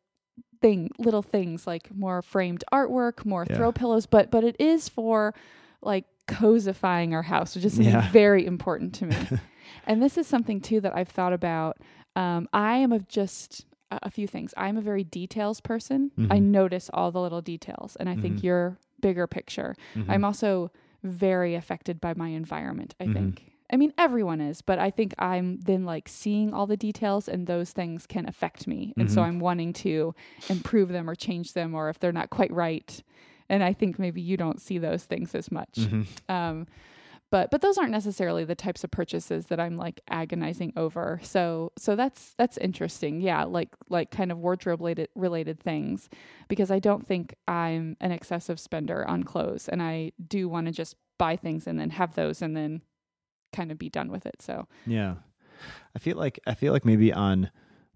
[0.62, 3.58] thing little things like more framed artwork, more Yeah.
[3.58, 4.06] throw pillows.
[4.06, 5.34] But but it is for
[5.82, 8.10] like cosifying our house, which is Yeah.
[8.12, 9.16] very important to me.
[9.88, 11.78] and this is something too that I've thought about.
[12.16, 13.66] Um, I am of just
[14.02, 14.54] a, few things.
[14.58, 16.12] I'm a very details person.
[16.30, 16.44] I Mhm.
[16.44, 18.44] notice all the little details, and I think Mhm.
[18.44, 19.76] you're bigger picture.
[19.96, 20.06] Mhm.
[20.10, 20.72] I'm also
[21.04, 23.14] very affected by my environment, I Mhm.
[23.14, 23.50] think.
[23.72, 27.48] I mean, everyone is, but I think I'm then like seeing all the details and
[27.48, 28.94] those things can affect me.
[28.98, 29.26] And so Mhm.
[29.26, 30.14] I'm wanting to
[30.48, 33.02] improve them or change them or if they're not quite right.
[33.50, 35.76] And I think maybe you don't see those things as much.
[35.80, 36.06] Mhm.
[36.30, 36.68] Um,
[37.34, 41.20] but but those aren't necessarily the types of purchases that I'm like agonizing over.
[41.24, 43.22] So so that's that's interesting.
[43.22, 46.10] Yeah, like like kind of wardrobe related related things
[46.48, 50.72] because I don't think I'm an excessive spender on clothes and I do want to
[50.72, 52.84] just buy things and then have those and then
[53.52, 54.40] kind of be done with it.
[54.40, 55.16] So Yeah,
[55.96, 57.50] I feel like I feel like maybe on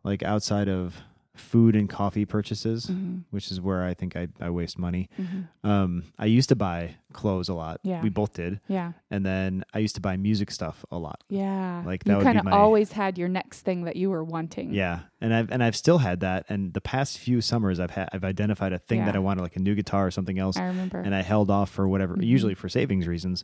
[0.03, 0.97] like outside of
[1.37, 5.09] food and coffee purchases, mhm, which is where I think I, I waste money.
[5.19, 5.47] mhm.
[5.63, 7.79] Um, I used to buy clothes a lot.
[7.83, 8.01] Yeah.
[8.03, 11.23] we both did, yeah, and then I used to buy music stuff a lot.
[11.29, 11.81] yeah.
[11.85, 14.73] Like, that you kind of my- always had your next thing that you were wanting.
[14.73, 16.45] Yeah, and I've and I've still had that.
[16.49, 19.55] And the past few summers, I've had I've identified a thing that I wanted, like
[19.55, 20.99] a new guitar or something else, I remember.
[20.99, 22.25] and I held off for whatever, Mhm.
[22.25, 23.43] usually for savings reasons.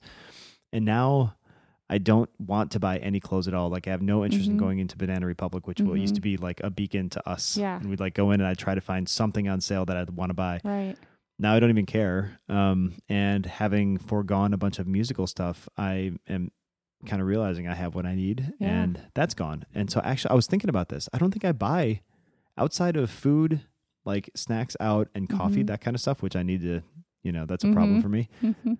[0.71, 1.35] And now
[1.93, 3.69] I don't want to buy any clothes at all.
[3.69, 4.59] Like I have no interest in Mhm.
[4.59, 6.23] going into Banana Republic, which will used to Mhm.
[6.31, 7.55] be like a beacon to us.
[7.57, 7.77] Yeah.
[7.79, 10.09] and we'd like go in and I'd try to find something on sale that I'd
[10.11, 10.59] want to buy.
[10.63, 10.95] right.
[11.39, 12.39] Now I don't even care.
[12.49, 16.51] Um, and having foregone a bunch of musical stuff, I am
[17.05, 18.81] kind of realizing I have what I need, Yeah.
[18.83, 19.65] and that's gone.
[19.75, 21.09] And so actually, I was thinking about this.
[21.13, 22.01] I don't think I buy
[22.57, 23.61] outside of food,
[24.05, 25.67] like snacks out and coffee, Mhm.
[25.67, 26.81] that kind of stuff, which I need to.
[27.23, 28.01] You know, that's a problem Mhm.
[28.01, 28.29] for me.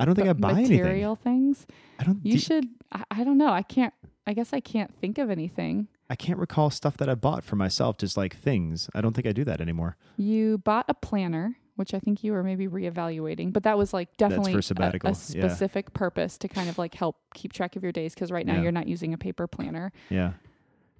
[0.00, 0.78] I don't think I buy anything.
[0.78, 1.66] material things.
[1.98, 2.24] I don't.
[2.24, 2.66] You should.
[2.92, 3.50] I, I don't know.
[3.52, 3.94] I can't.
[4.26, 5.88] I guess I can't think of anything.
[6.08, 8.88] I can't recall stuff that I bought for myself, just like things.
[8.94, 9.96] I don't think I do that anymore.
[10.16, 14.16] You bought a planner, which I think you were maybe reevaluating, but that was like
[14.16, 15.16] definitely for sabbatical, a, yeah.
[15.48, 18.54] specific purpose to kind of like help keep track of your days because right now
[18.56, 18.62] Yeah.
[18.62, 19.92] you're not using a paper planner.
[20.08, 20.32] Yeah.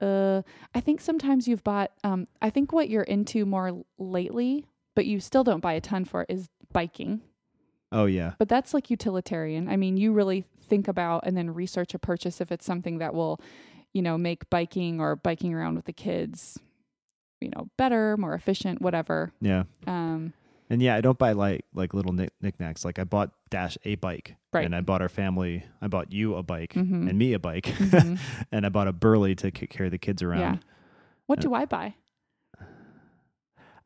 [0.00, 0.42] Uh,
[0.74, 1.90] I think sometimes you've bought.
[2.04, 6.04] Um, I think what you're into more lately, but you still don't buy a ton
[6.04, 7.20] for is biking.
[7.92, 8.35] Oh yeah.
[8.38, 9.68] But that's like utilitarian.
[9.68, 13.14] I mean, you really think about and then research a purchase if it's something that
[13.14, 13.40] will,
[13.92, 16.59] you know, make biking or biking around with the kids,
[17.40, 19.33] you know, better, more efficient, whatever.
[19.40, 19.64] Yeah.
[19.87, 20.33] Um,
[20.68, 22.85] And yeah, I don't buy like like little knick- knickknacks.
[22.85, 24.64] Like I bought Dash a bike, Right.
[24.64, 25.64] and I bought our family.
[25.83, 27.09] I bought you a bike Mhm.
[27.11, 28.20] and me a bike, Mhm.
[28.53, 30.38] and I bought a Burley to c- carry the kids around.
[30.40, 30.57] Yeah.
[31.26, 31.94] What Uh, do I buy?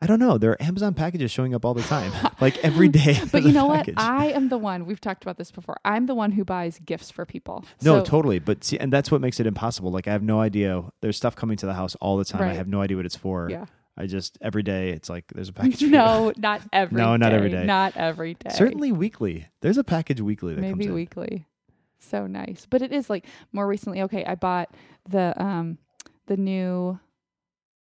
[0.05, 0.37] I don't know.
[0.37, 3.19] There are Amazon packages showing up all the time, like every day.
[3.33, 3.89] But you know what?
[3.97, 4.85] I am the one.
[4.85, 5.79] We've talked about this before.
[5.85, 7.65] I'm the one who buys gifts for people.
[7.83, 8.39] no, So- totally.
[8.39, 9.91] But see, and that's what makes it impossible.
[9.91, 10.83] Like I have no idea.
[11.01, 12.43] There's stuff coming to the house all the time.
[12.43, 13.49] I have no idea what it's for.
[13.51, 13.65] Yeah.
[13.97, 15.83] I just every day it's like there's a package.
[15.83, 17.61] No, not every No, not every day.
[17.61, 17.65] day.
[17.67, 18.51] Not every day.
[18.51, 19.47] Certainly weekly.
[19.63, 21.47] There's a package weekly that comes maybe weekly.
[21.99, 22.67] So nice.
[22.69, 24.03] But it is like more recently.
[24.03, 24.69] Okay, I bought
[25.09, 25.79] the um
[26.27, 26.99] the new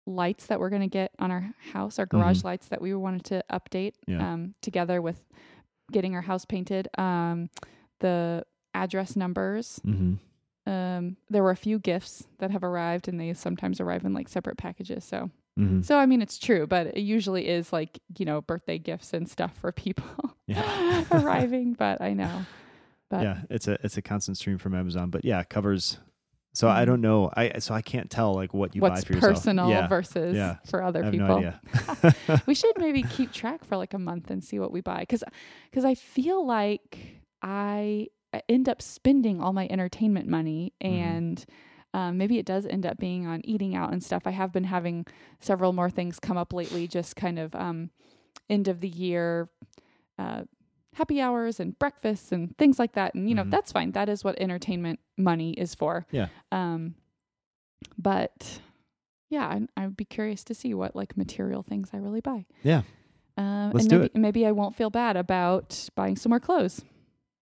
[0.05, 3.43] lights that we're gonna get on our house, our garage lights that we wanted to
[3.51, 4.11] update Mm-hmm.
[4.11, 4.33] Yeah.
[4.33, 5.21] um together with
[5.91, 6.87] getting our house painted.
[6.97, 7.49] Um
[7.99, 9.79] the address numbers.
[9.85, 10.71] Mm-hmm.
[10.71, 14.27] Um there were a few gifts that have arrived and they sometimes arrive in like
[14.29, 15.03] separate packages.
[15.05, 15.81] So Mm-hmm.
[15.83, 19.29] so I mean it's true, but it usually is like, you know, birthday gifts and
[19.29, 20.05] stuff for people
[20.47, 21.03] Yeah.
[21.11, 22.45] arriving, but I know.
[23.09, 25.99] But yeah, it's a it's a constant stream from Amazon, but yeah, it covers.
[26.53, 26.85] So I Mhm.
[26.85, 27.31] don't know.
[27.35, 29.33] I so I can't tell like what you what's buy for yourself.
[29.35, 30.57] personal Yeah, versus yeah.
[30.65, 31.41] for other I people.
[31.41, 31.53] no
[32.45, 35.23] we should maybe keep track for like a month and see what we buy cuz
[35.71, 40.87] cuz I feel like I I end up spending all my entertainment money Mhm.
[40.89, 41.45] and
[41.95, 44.23] um, maybe it does end up being on eating out and stuff.
[44.25, 45.05] I have been having
[45.39, 47.91] several more things come up lately, just kind of um,
[48.49, 49.49] end of the year
[50.17, 50.43] uh,
[50.93, 53.13] happy hours and breakfasts and things like that.
[53.15, 53.51] And, you know, Mhm.
[53.51, 53.91] that's fine.
[53.91, 56.05] That is what entertainment money is for.
[56.11, 56.27] Yeah.
[56.51, 56.95] Um,
[57.97, 58.59] but
[59.29, 62.45] yeah, I, I'd be curious to see what like material things I really buy.
[62.63, 62.83] Yeah.
[63.37, 64.15] Um, Let's and do maybe, it.
[64.15, 66.83] maybe I won't feel bad about buying some more clothes.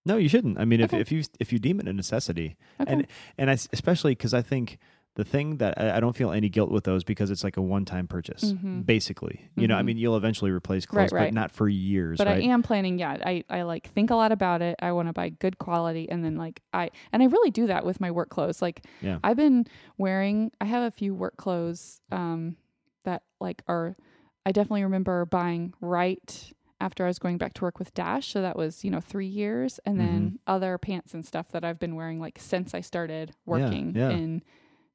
[0.06, 0.58] no, you shouldn't.
[0.58, 1.00] I mean, if Okay.
[1.02, 2.92] if you if you deem it a necessity, Okay.
[2.92, 4.80] and and I especially because I think
[5.16, 7.62] the thing that I, I don't feel any guilt with those because it's like a
[7.62, 8.86] one time purchase, Mhm.
[8.86, 9.50] basically.
[9.56, 9.86] You know, I Mhm.
[9.86, 11.26] mean, you'll eventually replace clothes, right.
[11.28, 12.42] but not for years, but right?
[12.42, 12.98] I am planning.
[12.98, 14.76] Yeah, I I like think a lot about it.
[14.82, 17.86] I want to buy good quality, and then like I and I really do that
[17.86, 18.62] with my work clothes.
[18.62, 19.18] Like Yeah.
[19.24, 19.66] I've been
[19.98, 20.52] wearing.
[20.62, 22.56] I have a few work clothes um
[23.04, 23.98] that like are.
[24.46, 28.32] I definitely remember buying right after I was going back to work with Dash.
[28.32, 30.36] So that was you know three years, and then Mm-hmm.
[30.48, 34.10] other pants and stuff that I've been wearing like since I started working yeah.
[34.12, 34.42] in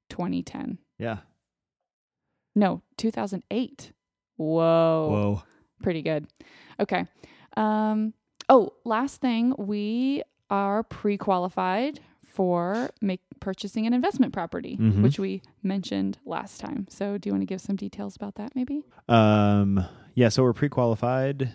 [0.09, 0.79] 2010.
[0.99, 1.19] yeah.
[2.55, 3.93] No, 2008.
[4.37, 5.43] Whoa Whoa.
[5.83, 6.27] pretty good.
[6.81, 7.05] Okay.
[7.57, 8.15] Um,
[8.49, 15.03] oh, last thing, we are pre-qualified for make purchasing an investment property, Mhm.
[15.03, 16.87] which we mentioned last time.
[16.89, 18.85] So, do you want to give some details about that, maybe?
[19.09, 19.85] Um.
[20.15, 20.29] Yeah.
[20.31, 21.53] So we're pre-qualified,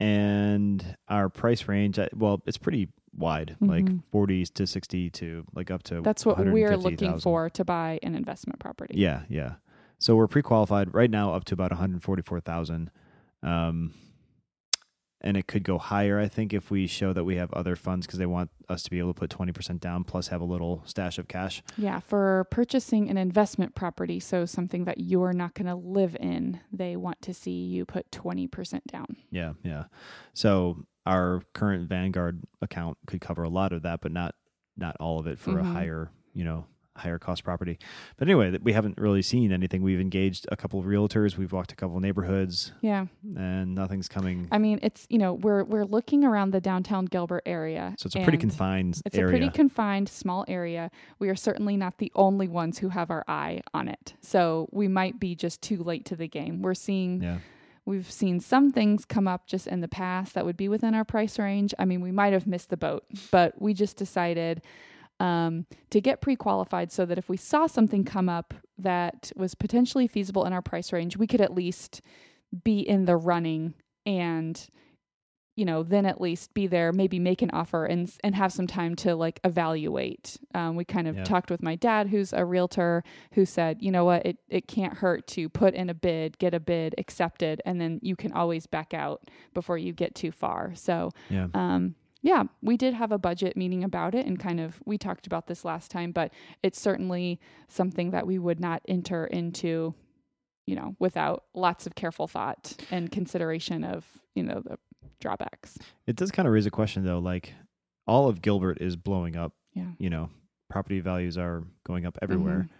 [0.00, 1.98] and our price range.
[1.98, 4.02] uh, Well, it's pretty wide, like Mhm.
[4.12, 6.00] 40s to 60 to like up to.
[6.02, 6.44] That's what we're
[6.76, 7.20] looking 150,000.
[7.20, 8.94] for to buy an investment property.
[8.98, 9.54] Yeah, yeah.
[9.98, 12.90] So we're pre-qualified right now up to about 144,000.
[13.42, 13.92] Um
[15.22, 18.06] and it could go higher I think if we show that we have other funds
[18.06, 20.82] cuz they want us to be able to put 20% down plus have a little
[20.86, 21.62] stash of cash.
[21.76, 26.60] Yeah, for purchasing an investment property, so something that you're not going to live in,
[26.72, 29.16] they want to see you put 20% down.
[29.30, 29.84] Yeah, yeah.
[30.32, 34.34] So our current Vanguard account could cover a lot of that but not
[34.76, 35.72] not all of it for a Mhm.
[35.72, 36.64] higher, you know,
[36.96, 37.78] higher cost property.
[38.18, 39.82] But anyway, we haven't really seen anything.
[39.82, 43.06] We've engaged a couple of realtors, we've walked a couple of neighborhoods Yeah.
[43.36, 44.48] and nothing's coming.
[44.50, 47.94] I mean, it's, you know, we're we're looking around the downtown Gilbert area.
[47.98, 49.28] so it's a pretty confined It's area.
[49.28, 50.90] a pretty confined, small area.
[51.18, 54.14] We are certainly not the only ones who have our eye on it.
[54.20, 56.62] So we might be just too late to the game.
[56.62, 57.38] We're seeing, yeah.
[57.90, 61.04] We've seen some things come up just in the past that would be within our
[61.04, 61.74] price range.
[61.78, 64.62] I mean, we might have missed the boat, but we just decided
[65.18, 69.54] um, to get pre qualified so that if we saw something come up that was
[69.54, 72.00] potentially feasible in our price range, we could at least
[72.64, 73.74] be in the running
[74.06, 74.68] and
[75.56, 78.66] you know, then at least be there, maybe make an offer and and have some
[78.66, 80.38] time to like evaluate.
[80.54, 81.24] Um, we kind of Yeah.
[81.24, 83.02] talked with my dad, who's a realtor,
[83.34, 86.54] who said, you know what, it it can't hurt to put in a bid, get
[86.54, 90.74] a bid accepted, and then you can always back out before you get too far.
[90.74, 91.48] So, Yeah.
[91.54, 95.26] um, yeah, we did have a budget meeting about it, and kind of we talked
[95.26, 96.32] about this last time, but
[96.62, 99.94] it's certainly something that we would not enter into,
[100.66, 104.78] you know, without lots of careful thought and consideration of you know the
[105.20, 105.78] drawbacks.
[106.06, 107.54] It does kind of raise a question though, like
[108.06, 109.92] all of Gilbert is blowing up, Yeah.
[109.98, 110.30] you know,
[110.68, 112.68] property values are going up everywhere.
[112.68, 112.70] Mhm.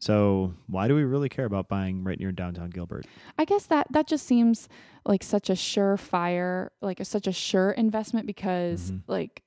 [0.00, 3.04] So why do we really care about buying right near downtown Gilbert?
[3.36, 4.68] I guess that that just seems
[5.04, 9.02] like such a surefire, like a, such a sure investment because Mhm.
[9.08, 9.42] like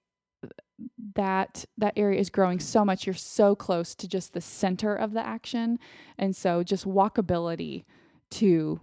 [1.15, 3.05] that that area is growing so much.
[3.05, 5.77] You're so close to just the center of the action,
[6.17, 7.85] and so just walkability
[8.31, 8.79] to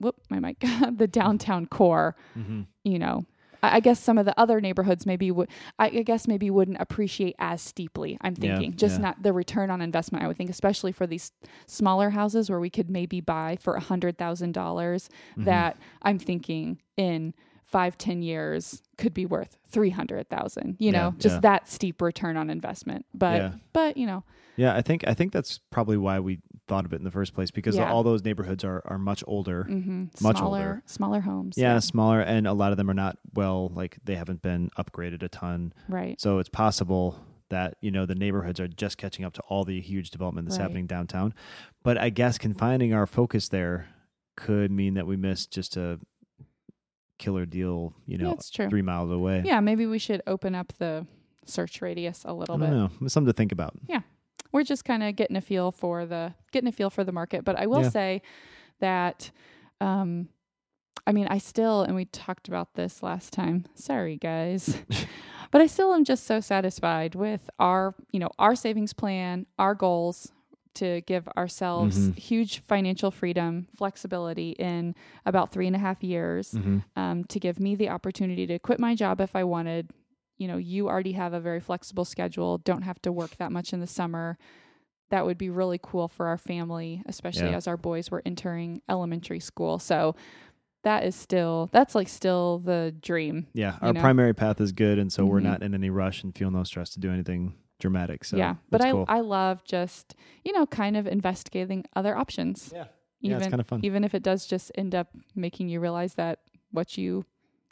[0.00, 0.60] whoop my mic
[0.96, 2.62] the downtown core Mm-hmm.
[2.84, 3.24] you know
[3.62, 6.76] I I guess some of the other neighborhoods maybe would I I guess maybe wouldn't
[6.80, 8.18] appreciate as steeply.
[8.20, 9.02] I'm Yeah, thinking just yeah.
[9.06, 10.22] not the return on investment.
[10.22, 11.32] I would think especially for these
[11.66, 15.44] smaller houses where we could maybe buy for a hundred thousand dollars Mm-hmm.
[15.44, 17.32] that I'm thinking in
[17.64, 20.76] five ten years could be worth three hundred thousand.
[20.78, 21.40] You know, Yeah, just yeah.
[21.40, 23.06] that steep return on investment.
[23.14, 23.52] But Yeah.
[23.72, 24.24] but you know
[24.56, 27.34] Yeah, I think I think that's probably why we thought of it in the first
[27.34, 27.90] place because Yeah.
[27.92, 29.64] all those neighborhoods are, are much older.
[29.64, 30.82] hmm Much smaller older.
[30.86, 31.56] smaller homes.
[31.58, 35.22] Yeah, smaller, and a lot of them are not well, like they haven't been upgraded
[35.22, 35.72] a ton.
[35.88, 36.20] right.
[36.20, 37.18] So it's possible
[37.50, 40.58] that you know the neighborhoods are just catching up to all the huge development that's
[40.58, 40.62] Right.
[40.62, 41.34] happening downtown.
[41.82, 43.88] But I guess confining our focus there
[44.36, 46.00] could mean that we miss just a
[47.18, 47.92] killer deal.
[48.06, 48.68] You know, true.
[48.70, 49.42] three miles away.
[49.44, 51.06] Yeah, maybe we should open up the
[51.44, 53.00] search radius a little don't bit.
[53.02, 53.08] know.
[53.08, 53.74] Something to think about.
[54.54, 57.44] We're just kind of getting a feel for the getting a feel for the market.
[57.44, 57.90] But I will Yeah.
[57.90, 58.22] say
[58.80, 59.30] that
[59.80, 60.28] um
[61.06, 63.66] I mean I still and we talked about this last time.
[63.74, 64.78] Sorry guys.
[65.50, 69.74] but I still am just so satisfied with our, you know, our savings plan, our
[69.74, 70.32] goals
[70.74, 72.18] to give ourselves Mhm.
[72.18, 74.94] huge financial freedom, flexibility in
[75.26, 78.78] about three and a half years hmm um, to give me the opportunity to quit
[78.78, 79.90] my job if I wanted.
[80.38, 83.72] You know, you already have a very flexible schedule, don't have to work that much
[83.72, 84.36] in the summer.
[85.10, 87.56] That would be really cool for our family, especially Yeah.
[87.56, 89.78] as our boys were entering elementary school.
[89.78, 90.16] So
[90.82, 93.46] that is still, that's like still the dream.
[93.54, 94.00] Yeah, our know?
[94.00, 95.44] primary path is good, and so we're Mhm.
[95.44, 98.24] not in any rush and feel no stress to do anything dramatic.
[98.24, 98.56] So yeah.
[98.70, 99.04] But I, cool.
[99.08, 102.70] I love just, you know, kind of investigating other options.
[102.74, 102.86] yeah,
[103.20, 103.80] yeah, it's kind of fun.
[103.84, 107.24] even if it does just end up making you realize that what you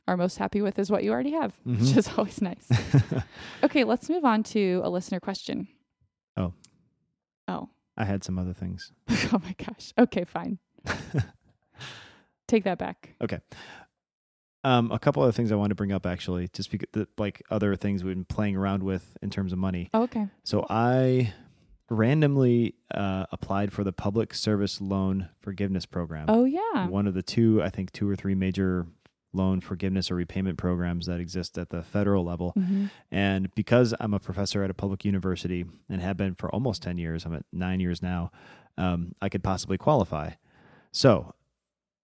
[0.08, 1.96] are most happy with is what you already have, which Mhm.
[1.96, 2.68] is always nice.
[3.64, 5.68] Okay, let's move on to a listener question.
[6.36, 6.52] Oh.
[7.48, 7.68] Oh.
[7.96, 8.90] I had some other things.
[9.10, 9.92] oh my gosh.
[9.98, 10.58] Okay, fine.
[12.48, 13.14] Take that back.
[13.22, 13.38] Okay.
[14.64, 17.42] Um, a couple other things I wanted to bring up actually, just because the, like
[17.50, 19.88] other things we've been playing around with in terms of money.
[19.94, 20.28] Oh, okay.
[20.44, 21.32] So I
[21.90, 26.26] randomly uh, applied for the Public Service Loan Forgiveness Program.
[26.28, 26.86] Oh yeah.
[26.88, 28.86] One of the two, I think, two or three major
[29.32, 32.52] loan forgiveness or repayment programs that exist at the federal level.
[32.56, 32.90] Mhm.
[33.10, 36.98] And because I'm a professor at a public university and have been for almost 10
[36.98, 38.30] years, I'm at nine years now,
[38.76, 40.32] um, I could possibly qualify.
[40.90, 41.34] So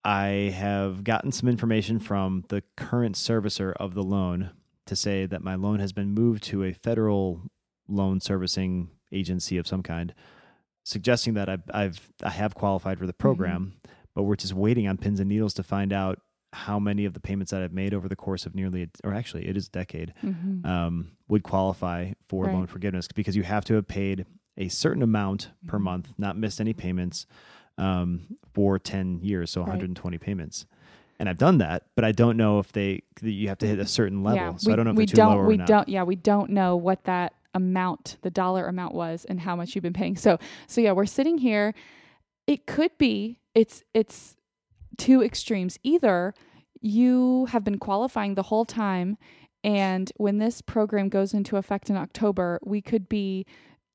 [0.05, 4.51] I have gotten some information from the current servicer of the loan
[4.87, 7.43] to say that my loan has been moved to a federal
[7.89, 10.15] loan servicing agency of some kind,
[10.85, 13.75] suggesting that I've, I've I have qualified for the program,
[14.15, 16.21] but we're just waiting on pins and needles to find out
[16.53, 19.13] how many of the payments that I've made over the course of nearly, a, or
[19.15, 20.65] actually, it is a decade, Mhm.
[20.65, 22.55] um, would qualify for Right.
[22.55, 24.25] loan forgiveness because you have to have paid
[24.57, 25.83] a certain amount per Mhm.
[25.83, 27.27] month, not missed any payments
[27.77, 28.23] um,
[28.55, 29.69] for 10 years, so Right.
[29.69, 30.67] 120 payments.
[31.21, 33.87] And I've done that, but I don't know if they you have to hit a
[33.87, 34.39] certain level.
[34.53, 36.03] Yeah, so we, I don't know if we too don't low or we don't yeah,
[36.03, 39.93] we don't know what that amount, the dollar amount was and how much you've been
[39.93, 40.17] paying.
[40.17, 41.73] So so yeah, we're sitting here.
[42.49, 44.37] It could be it's it's
[44.99, 45.79] two extremes.
[45.83, 46.35] Either
[46.81, 49.17] you have been qualifying the whole time
[49.65, 53.45] and when this program goes into effect in October, we could be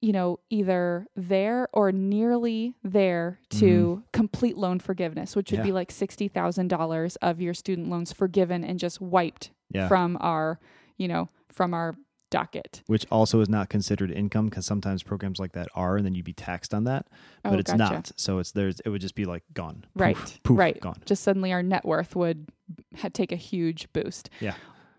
[0.03, 4.01] you know, either there or nearly there to mm-hmm.
[4.11, 5.59] complete loan forgiveness, which would.
[5.59, 5.63] Yeah.
[5.63, 9.87] be like $60,000 of your student loans forgiven and just wiped Yeah.
[9.87, 10.59] from our,
[10.97, 11.95] you know, from our
[12.33, 12.81] docket.
[12.87, 16.25] Which also is not considered income because sometimes programs like that are, and then you'd
[16.25, 17.07] be taxed on that,
[17.43, 17.93] but Oh, it's gotcha.
[17.93, 18.11] not.
[18.15, 19.85] So it's there's it would just be like gone.
[19.93, 20.39] Poof, Right.
[20.43, 20.79] poof, right.
[20.81, 20.99] Gone.
[21.05, 22.49] Just suddenly our net worth would
[22.97, 24.29] ha- take a huge boost.
[24.39, 24.55] Yeah.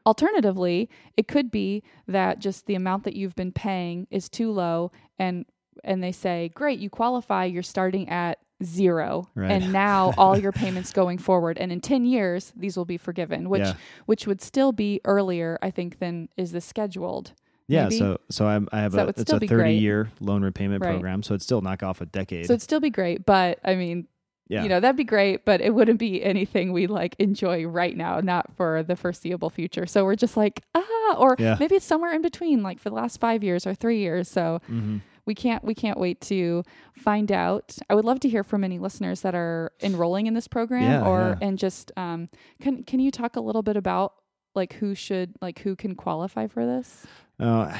[0.06, 4.92] Alternatively, it could be that just the amount that you've been paying is too low
[5.18, 5.44] and
[5.82, 9.50] and they say, "Great, you qualify, you're starting at zero, Right.
[9.52, 13.48] and now all your payments going forward and in 10 years these will be forgiven,"
[13.48, 13.74] which yeah.
[14.06, 17.32] which would still be earlier, I think, than is the scheduled.
[17.66, 17.98] Yeah, maybe?
[17.98, 19.80] so so I'm, I have So a it's a 30 great.
[19.80, 20.90] year loan repayment Right.
[20.90, 22.46] program, so it'd still knock off a decade.
[22.46, 24.06] So it'd still be great, but I mean,
[24.48, 27.96] yeah, you know, that'd be great, but it wouldn't be anything we like enjoy right
[27.96, 29.86] now, not for the foreseeable future.
[29.86, 31.56] So we're just like, ah, or Yeah.
[31.58, 34.28] maybe it's somewhere in between, like for the last five years or three years.
[34.28, 36.62] So hmm we can't we can't wait to
[36.96, 37.76] find out.
[37.88, 41.06] I would love to hear from any listeners that are enrolling in this program Yeah,
[41.08, 41.46] or yeah.
[41.48, 42.28] and just um
[42.60, 44.14] can can you talk a little bit about
[44.54, 47.06] like who should like who can qualify for this?
[47.40, 47.76] Uh,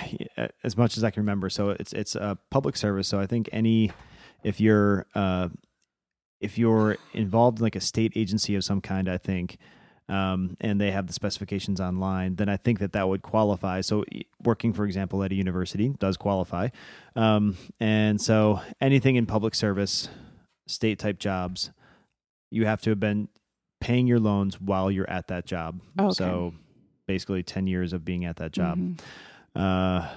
[0.65, 3.07] as much as I can remember, so it's it's a public service.
[3.07, 3.93] So I think any
[4.43, 5.49] if you're uh,
[6.41, 9.59] if you're involved in like a state agency of some kind, I think,
[10.09, 13.81] um, and they have the specifications online, then I think that that would qualify.
[13.81, 14.05] So
[14.43, 16.69] working, for example, at a university does qualify,
[17.17, 20.09] um, and so anything in public service,
[20.67, 21.71] state type jobs.
[22.51, 23.29] you have to have been
[23.81, 25.81] paying your loans while you're at that job.
[25.99, 26.13] Okay.
[26.15, 26.55] So
[27.07, 28.79] basically 10 years of being at that job.
[28.79, 28.99] Mhm.
[29.57, 30.09] Uh,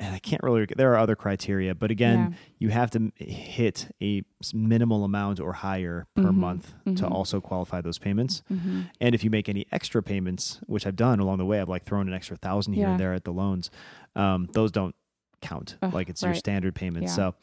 [0.00, 4.22] and I can't really, there are other criteria, but again, you have to hit a
[4.54, 6.34] minimal amount or higher per Mhm.
[6.36, 7.10] month to Mhm.
[7.10, 8.42] also qualify those payments.
[8.48, 8.56] Yeah.
[8.58, 8.90] Mhm.
[9.00, 11.84] And if you make any extra payments, which I've done along the way, I've like
[11.84, 12.90] thrown an extra thousand here Yeah.
[12.92, 13.70] and there at the loans.
[14.14, 14.94] Um, those don't
[15.40, 15.76] count.
[15.82, 17.04] Ugh, like it's your standard payment.
[17.06, 17.10] Yeah.
[17.12, 17.34] So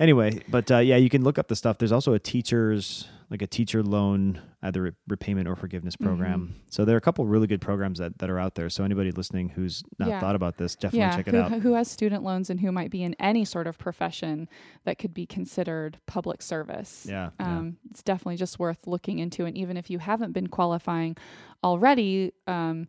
[0.00, 1.78] anyway, but uh, yeah, you can look up the stuff.
[1.78, 6.40] There's also a teacher's like a teacher loan, either re- repayment or forgiveness program.
[6.48, 6.58] Mm-hmm.
[6.70, 8.68] So there are a couple really good programs that, that are out there.
[8.70, 10.20] So anybody listening who's not Yeah.
[10.20, 11.52] thought about this, definitely yeah, check it who, out.
[11.62, 14.48] who has student loans and who might be in any sort of profession
[14.84, 17.06] that could be considered public service.
[17.08, 17.30] Yeah.
[17.40, 17.58] yeah.
[17.58, 19.44] Um, It's definitely just worth looking into.
[19.46, 21.16] And even if you haven't been qualifying
[21.62, 22.88] already, um,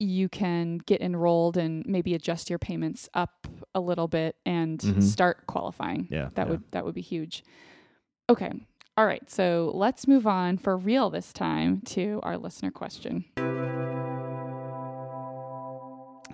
[0.00, 5.02] you can get enrolled and maybe adjust your payments up a little bit and Mhm.
[5.02, 6.06] start qualifying.
[6.10, 6.50] Yeah, That yeah.
[6.52, 7.42] would that would be huge.
[8.30, 8.52] Okay.
[8.98, 9.30] All right.
[9.30, 13.24] So let's move on for real this time to our listener question.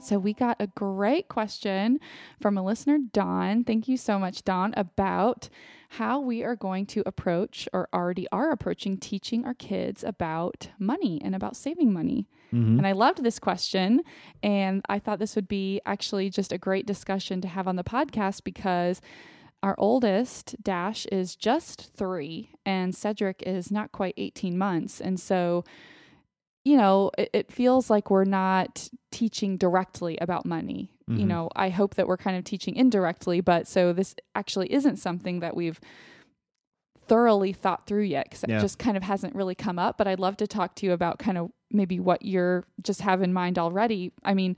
[0.01, 2.01] So we got a great question
[2.41, 3.65] from a listener, Don.
[3.65, 5.51] Thank you so much, Don, about
[5.91, 11.21] how we are going to approach or already are approaching teaching our kids about money
[11.23, 12.27] and about saving money.
[12.51, 12.79] Mhm.
[12.79, 14.01] And I loved this question.
[14.43, 17.85] And I thought this would be actually just a great discussion to have on the
[17.85, 19.03] podcast because
[19.65, 25.01] our oldest, Dash, is just three, and Cedric is not quite 18 months.
[25.01, 25.65] And so,
[26.67, 30.91] you know, it, it feels like we're not teaching directly about money.
[31.09, 31.29] You Mhm.
[31.29, 35.41] know, I hope that we're kind of teaching indirectly, but so this actually isn't something
[35.41, 35.81] that we've
[37.07, 38.59] thoroughly thought through yet because Yeah.
[38.59, 39.97] it just kind of hasn't really come up.
[39.99, 43.23] But I'd love to talk to you about kind of maybe what you're just have
[43.23, 44.13] in mind already.
[44.23, 44.57] I mean,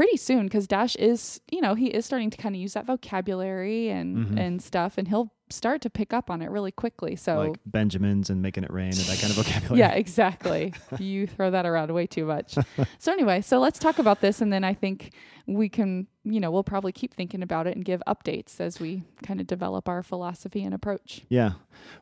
[0.00, 2.86] pretty soon because Dash is, you know, he is starting to kind of use that
[2.86, 4.38] vocabulary and Mhm.
[4.40, 7.16] and stuff, and he'll start to pick up on it really quickly.
[7.16, 9.78] So like Benjamins and making it rain and that kind of vocabulary.
[9.80, 10.72] yeah, exactly.
[10.98, 12.56] you throw that around way too much.
[12.98, 15.12] so anyway, so let's talk about this, and then I think
[15.46, 19.02] we can, you know, we'll probably keep thinking about it and give updates as we
[19.22, 21.26] kind of develop our philosophy and approach.
[21.28, 21.52] Yeah.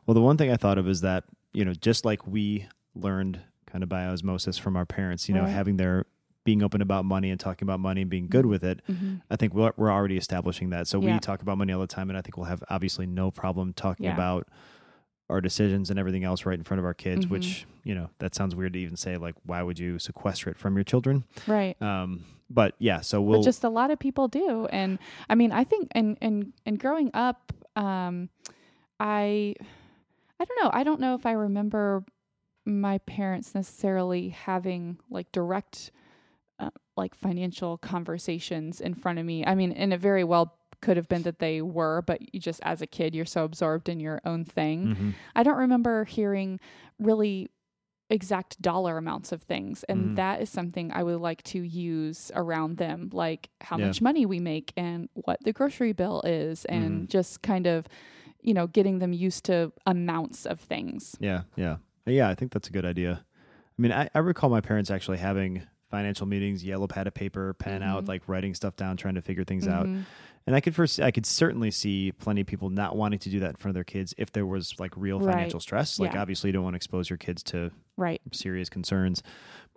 [0.05, 3.41] Well, the one thing I thought of is that, you know, just like we learned
[3.65, 5.49] kind of by osmosis from our parents, you know, Right.
[5.49, 6.05] having their
[6.45, 8.49] being open about money and talking about money and being good Mhm.
[8.49, 9.15] with it, Mm-hmm.
[9.29, 10.87] I think we're, we're already establishing that.
[10.87, 11.13] So Yeah.
[11.15, 13.73] we talk about money all the time, and I think we'll have obviously no problem
[13.73, 14.13] talking Yeah.
[14.13, 14.47] about
[15.29, 17.29] our decisions and everything else right in front of our kids, Mhm.
[17.29, 20.57] which, you know, that sounds weird to even say, like, why would you sequester it
[20.57, 21.23] from your children?
[21.45, 21.79] Right.
[21.81, 24.97] Um, but yeah, so we'll, but just a lot of people do and
[25.29, 28.27] i mean i think and and and growing up um
[28.99, 29.53] i
[30.39, 32.03] i don't know i don't know if i remember
[32.65, 35.91] my parents necessarily having like direct
[36.59, 40.97] uh, like financial conversations in front of me i mean and it very well could
[40.97, 43.99] have been that they were but you just as a kid you're so absorbed in
[43.99, 45.13] your own thing Mhm.
[45.35, 46.59] I don't remember hearing
[46.99, 47.49] really
[48.09, 49.83] exact dollar amounts of things.
[49.83, 50.15] And Mhm.
[50.15, 53.85] that is something I would like to use around them, like how Yeah.
[53.85, 57.09] much money we make and what the grocery bill is, and Mhm.
[57.09, 57.87] just kind of,
[58.41, 61.17] you know, getting them used to amounts of things.
[61.19, 62.29] Yeah, yeah, yeah.
[62.29, 63.23] I think that's a good idea.
[63.77, 67.53] I mean, I, I recall my parents actually having financial meetings, yellow pad of paper,
[67.53, 68.07] pen out, Mhm.
[68.07, 69.87] like writing stuff down, trying to figure things out.
[69.87, 70.05] Mhm.
[70.47, 73.39] And I could first, I could certainly see plenty of people not wanting to do
[73.41, 75.33] that in front of their kids if there was like real Right.
[75.33, 75.99] financial stress.
[75.99, 76.21] Like Yeah.
[76.21, 78.21] obviously, you don't want to expose your kids to Right.
[78.31, 79.21] serious concerns.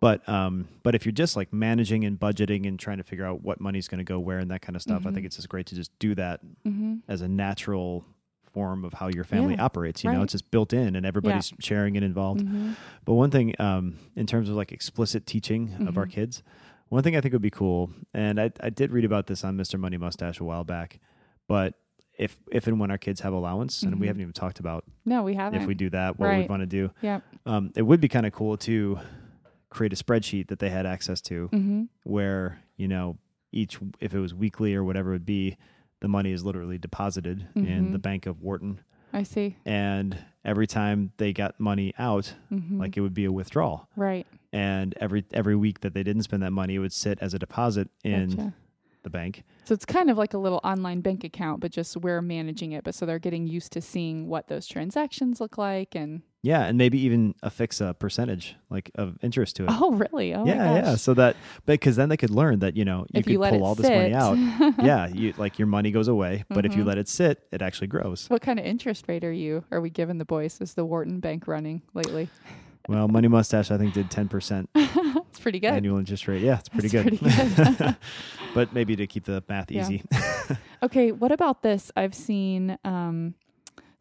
[0.00, 3.42] But um, but if you're just like managing and budgeting and trying to figure out
[3.42, 5.14] what money's going to go where and that kind of stuff, I Mhm.
[5.14, 8.04] think it's just great to just do that hmm as a natural
[8.52, 9.64] form of how your family Yeah.
[9.64, 10.04] operates.
[10.04, 12.42] You know, it's just built in and everybody's sharing and involved.
[12.42, 12.72] hmm
[13.04, 16.10] But one thing, um, in terms of like explicit teaching of our Mhm.
[16.10, 16.42] kids,
[16.88, 19.56] one thing I think would be cool, and I, I did read about this on
[19.56, 19.78] Mr.
[19.80, 21.00] Money Mustache a while back,
[21.48, 21.74] but
[22.18, 24.08] if if and when our kids have allowance, and we Mhm.
[24.08, 25.62] haven't even talked about No, we haven't.
[25.62, 26.38] if we do that, what Right.
[26.40, 27.22] we'd want to do, Yep.
[27.46, 28.98] um, it would be kind of cool to
[29.70, 33.16] create a spreadsheet that they had access to, hmm where you know
[33.52, 35.56] each if it was weekly or whatever it would be,
[36.02, 37.92] the money is literally deposited in Mhm.
[37.92, 38.80] the bank of Wharton,
[39.12, 39.56] I see.
[39.64, 44.26] and every time they got money out, hmm like it would be a withdrawal right.
[44.52, 47.38] and every every week that they didn't spend that money, it would sit as a
[47.38, 48.54] deposit in Gotcha.
[49.04, 49.44] the bank.
[49.64, 52.84] So it's kind of like a little online bank account, but just we're managing it.
[52.84, 55.94] But so they're getting used to seeing what those transactions look like.
[55.94, 59.70] And Yeah, and maybe even affix a percentage like of interest to it.
[59.72, 60.34] oh, really?
[60.34, 60.94] Oh, my yeah, yeah.
[60.96, 61.36] So that
[61.66, 63.88] because then they could learn that you know you if could you pull all this
[63.88, 64.36] money out.
[64.82, 66.86] yeah, you like your money goes away, but if you Mhm.
[66.88, 68.26] let it sit, it actually grows.
[68.28, 69.62] What kind of interest rate are you?
[69.70, 70.60] Are we giving the boys?
[70.60, 72.28] Is the Wharton Bank running lately?
[72.88, 75.70] Well, Money Mustache I think did ten percent it's pretty good.
[75.70, 76.42] annual interest rate.
[76.42, 77.20] Yeah, it's pretty That's good.
[77.54, 77.96] pretty good.
[78.54, 79.82] but maybe to keep the math Yeah.
[79.82, 80.02] easy.
[80.82, 81.92] Okay, what about this?
[81.96, 83.34] I've seen um,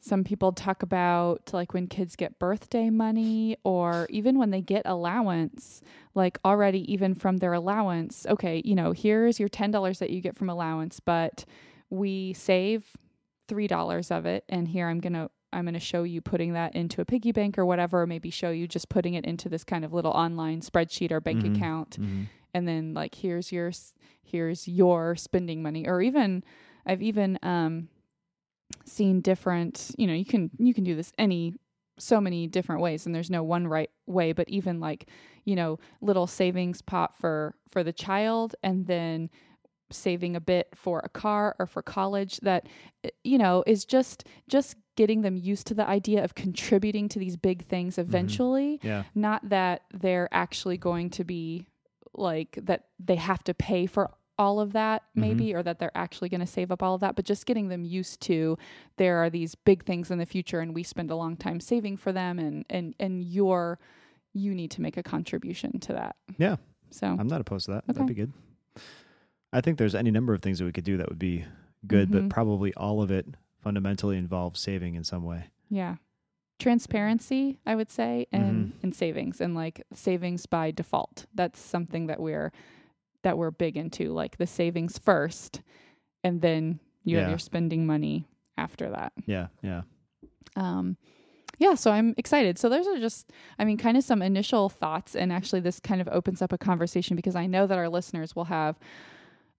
[0.03, 4.81] some people talk about like when kids get birthday money or even when they get
[4.85, 5.81] allowance,
[6.15, 10.35] like already even from their allowance, okay, you know, here's your $10 that you get
[10.35, 11.45] from allowance, but
[11.91, 12.97] we save
[13.47, 16.73] $3 of it and here I'm going to I'm going to show you putting that
[16.75, 19.65] into a piggy bank or whatever, or maybe show you just putting it into this
[19.65, 21.53] kind of little online spreadsheet or bank Mhm.
[21.55, 22.27] account Mhm.
[22.53, 23.71] and then like here's your
[24.23, 26.43] here's your spending money or even
[26.85, 27.89] I've even um
[28.85, 31.53] seen different, you know, you can you can do this any
[31.99, 35.07] so many different ways and there's no one right way, but even like,
[35.45, 39.29] you know, little savings pot for for the child and then
[39.91, 42.65] saving a bit for a car or for college that
[43.05, 47.19] uh, you know is just just getting them used to the idea of contributing to
[47.19, 49.03] these big things eventually Yeah.
[49.15, 51.67] not that they're actually going to be
[52.13, 56.29] like that they have to pay for all of that maybe or that they're actually
[56.29, 58.57] going to save up all of that but just getting them used to
[58.97, 61.95] there are these big things in the future and we spend a long time saving
[61.97, 63.77] for them and and and you're
[64.33, 66.55] you need to make a contribution to that Yeah.
[66.89, 67.83] so I'm not opposed to that.
[67.89, 67.93] Okay.
[67.93, 68.33] That'd be good.
[69.53, 71.45] I think there's any number of things that we could do that would be
[71.85, 72.11] good, Mhm.
[72.13, 73.27] but probably all of it
[73.59, 75.47] fundamentally involves saving in some way.
[75.69, 75.97] Yeah.
[76.57, 78.77] Transparency, I would say, and Mm-hmm.
[78.83, 81.25] and savings and like savings by default.
[81.33, 82.51] That's something that we're
[83.23, 85.61] that we're big into, like the savings first
[86.23, 87.29] and then you have Yeah.
[87.31, 89.13] your spending money after that.
[89.25, 89.47] Yeah.
[89.61, 89.81] Yeah.
[90.55, 90.97] Um
[91.59, 92.57] yeah, so I'm excited.
[92.57, 96.01] So those are just I mean kind of some initial thoughts and actually this kind
[96.01, 98.77] of opens up a conversation because I know that our listeners will have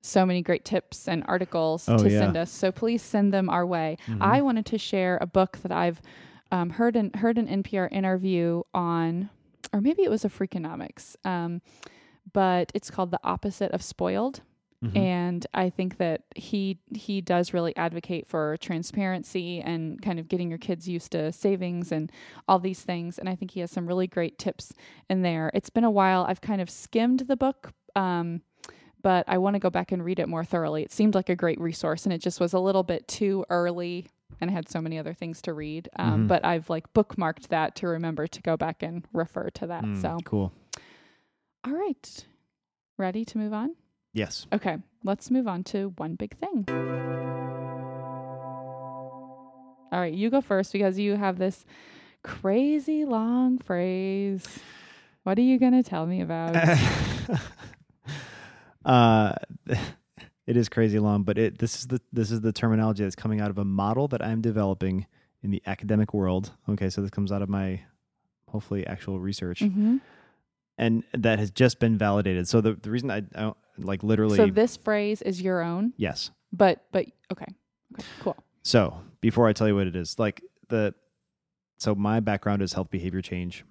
[0.00, 2.18] so many great tips and articles Oh, to yeah.
[2.18, 2.50] send us.
[2.50, 3.98] So please send them our way.
[4.08, 4.20] Mhm.
[4.20, 6.02] I wanted to share a book that I've
[6.50, 9.30] um, heard an heard an NPR interview on,
[9.72, 11.62] or maybe it was a Freakonomics, um,
[12.32, 14.42] but it's called "The Opposite of Spoiled,"
[14.84, 14.96] Mhm.
[14.96, 20.48] and I think that he he does really advocate for transparency and kind of getting
[20.50, 22.10] your kids used to savings and
[22.48, 23.18] all these things.
[23.18, 24.72] And I think he has some really great tips
[25.08, 25.50] in there.
[25.54, 26.24] It's been a while.
[26.28, 27.72] I've kind of skimmed the book.
[27.94, 28.42] Um,
[29.02, 30.82] but I want to go back and read it more thoroughly.
[30.82, 34.06] It seemed like a great resource, and it just was a little bit too early,
[34.40, 35.88] and I had so many other things to read.
[35.96, 36.28] Um, Mhm.
[36.28, 39.84] But I've like bookmarked that to remember to go back and refer to that.
[39.84, 40.52] Mm, So, cool.
[41.64, 42.26] All right,
[42.98, 43.74] ready to move on?
[44.12, 44.46] Yes.
[44.52, 46.64] Okay, let's move on to one big thing.
[49.92, 51.64] All right, you go first because you have this
[52.22, 54.44] crazy long phrase.
[55.22, 56.56] What are you going to tell me about?
[58.84, 59.34] uh,
[60.46, 63.40] it is crazy long, but it this is the this is the terminology that's coming
[63.40, 65.06] out of a model that I'm developing
[65.42, 66.52] in the academic world.
[66.68, 67.82] Okay, so this comes out of my
[68.48, 69.98] hopefully actual research, hmm
[70.78, 72.48] and that has just been validated.
[72.48, 75.94] So the the reason I, I don't- like literally So this phrase is your own,
[75.96, 76.30] yes.
[76.52, 77.46] but but okay,
[77.98, 78.36] okay, cool.
[78.62, 80.94] So before I tell you what it is, like the
[81.78, 83.64] so my background is health behavior change,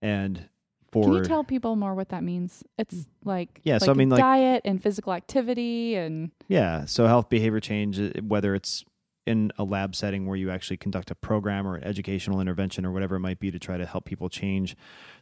[0.00, 0.48] and
[0.90, 2.64] for Can you tell people more what that means?
[2.78, 6.86] It's like Yeah, so I mean, like- diet and physical activity and Yeah.
[6.86, 8.82] So health behavior change, uh, whether it's
[9.26, 12.92] in a lab setting where you actually conduct a program or an educational intervention or
[12.92, 14.76] whatever it might be to try to help people change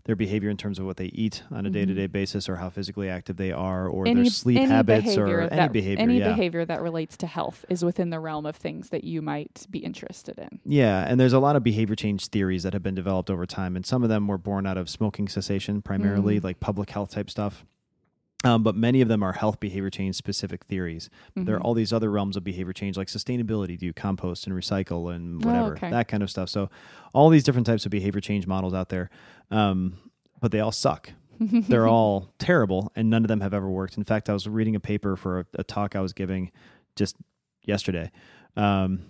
[0.04, 1.72] their behavior in terms of what they eat on a Mhm.
[1.72, 5.16] day to day basis or how physically active they are or any their sleep habits
[5.16, 6.02] or that, any behavior.
[6.02, 6.28] any yeah.
[6.30, 9.78] behavior that relates to health is within the realm of things that you might be
[9.78, 10.58] interested in.
[10.64, 13.76] Yeah, and there's a lot of behavior change theories that have been developed over time,
[13.76, 16.44] and some of them were born out of smoking cessation, primarily Mm.
[16.44, 17.64] like public health type stuff.
[18.44, 21.08] Um, but many of them are health behavior change specific theories.
[21.36, 21.64] There are Mhm.
[21.64, 25.44] all these other realms of behavior change, like sustainability, do you compost and recycle and
[25.44, 25.90] Oh, whatever, okay.
[25.90, 26.48] that kind of stuff.
[26.48, 26.68] So,
[27.12, 29.10] all these different types of behavior change models out there,
[29.50, 29.94] um,
[30.40, 31.12] but they all suck.
[31.38, 33.96] They're all terrible, and none of them have ever worked.
[33.96, 36.50] In fact, I was reading a paper for a, a talk I was giving
[36.96, 37.16] just
[37.64, 38.10] yesterday,
[38.56, 39.00] um,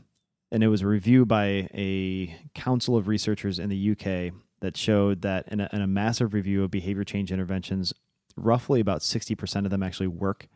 [0.50, 5.22] and it was a review by a council of researchers in the UK that showed
[5.22, 7.92] that in a, in a massive review of behavior change interventions,
[8.36, 10.48] roughly about sixty percent of them actually work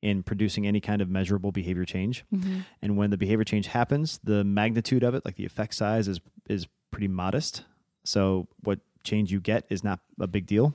[0.00, 2.24] in producing any kind of measurable behavior change.
[2.32, 2.64] Mhm.
[2.80, 6.20] And when the behavior change happens, the magnitude of it, like the effect size, is
[6.48, 7.64] is pretty modest.
[8.04, 10.74] So what change you get is not a big deal.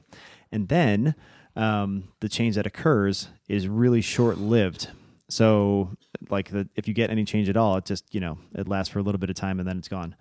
[0.51, 1.15] And then
[1.55, 4.89] um, the change that occurs is really short lived.
[5.29, 5.91] So
[6.29, 8.91] like the, if you get any change at all, it just you know it lasts
[8.91, 10.15] for a little bit of time and then it's gone.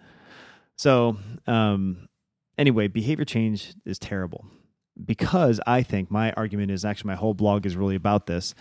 [0.77, 1.17] So
[1.47, 2.09] um,
[2.57, 4.47] anyway, behavior change is terrible
[5.07, 8.55] because I think my argument is actually my whole blog is really about this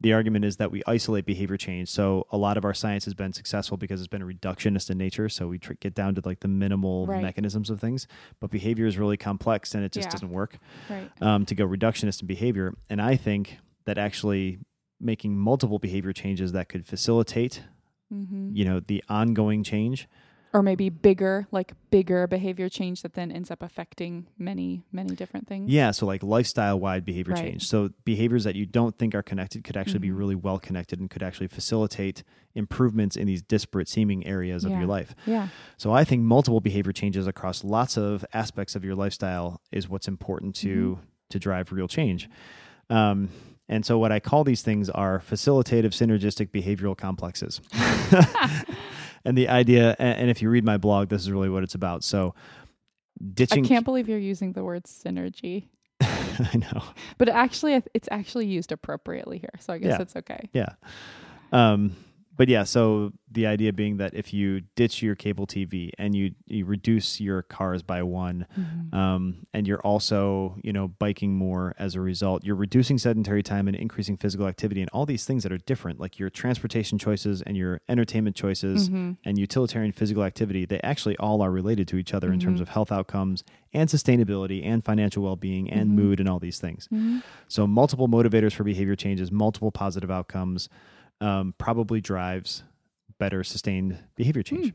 [0.00, 1.88] the argument is that we isolate behavior change.
[1.88, 5.28] So a lot of our science has been successful because it's been reductionist in nature.
[5.28, 7.20] So we tr- get down to like the minimal Right.
[7.20, 8.06] mechanisms of things,
[8.38, 10.10] but behavior is really complex and it just Yeah.
[10.12, 10.58] doesn't work
[10.88, 11.10] Right.
[11.20, 12.74] um, to go reductionist in behavior.
[12.88, 14.60] And I think that actually
[15.00, 17.64] making multiple behavior changes that could facilitate,
[18.14, 18.50] Mm-hmm.
[18.54, 20.06] you know, the ongoing change
[20.54, 25.46] or maybe bigger, like bigger behavior change that then ends up affecting many, many different
[25.46, 25.70] things.
[25.70, 27.44] Yeah, so like lifestyle wide behavior Right.
[27.44, 27.66] change.
[27.66, 30.18] So behaviors that you don't think are connected could actually be Mhm.
[30.18, 32.22] really well connected and could actually facilitate
[32.54, 34.78] improvements in these disparate seeming areas of Yeah.
[34.78, 35.14] your life.
[35.26, 35.48] Yeah.
[35.76, 40.08] So I think multiple behavior changes across lots of aspects of your lifestyle is what's
[40.08, 41.02] important to Mm-hmm.
[41.30, 42.26] to drive real change.
[42.88, 43.28] Um,
[43.68, 47.60] and so what I call these things are facilitative synergistic behavioral complexes.
[49.28, 52.02] and the idea and, if you read my blog this is really what it's about.
[52.04, 52.34] So
[53.34, 55.68] ditching I can't believe you're using the word synergy,
[56.00, 56.82] I know.
[57.18, 59.50] but actually, it's actually used appropriately here.
[59.58, 60.02] So I guess Yeah.
[60.02, 60.48] it's okay.
[60.52, 60.68] Yeah.
[61.52, 61.96] Um,
[62.38, 66.30] but yeah, so the idea being that if you ditch your cable TV and you
[66.46, 68.94] you reduce your cars by one, Mhm.
[68.94, 73.66] um, and you're also you know biking more as a result, you're reducing sedentary time
[73.68, 77.42] and increasing physical activity, and all these things that are different, like your transportation choices
[77.42, 79.16] and your entertainment choices Mhm.
[79.26, 82.62] and utilitarian physical activity, they actually all are related to each other in terms Mhm.
[82.62, 83.42] of health outcomes
[83.74, 85.94] and sustainability and financial well-being and Mhm.
[85.94, 86.88] mood and all these things.
[86.90, 87.22] Mhm.
[87.48, 90.68] So multiple motivators for behavior changes, multiple positive outcomes,
[91.20, 92.62] um, probably drives
[93.18, 94.72] better sustained behavior change.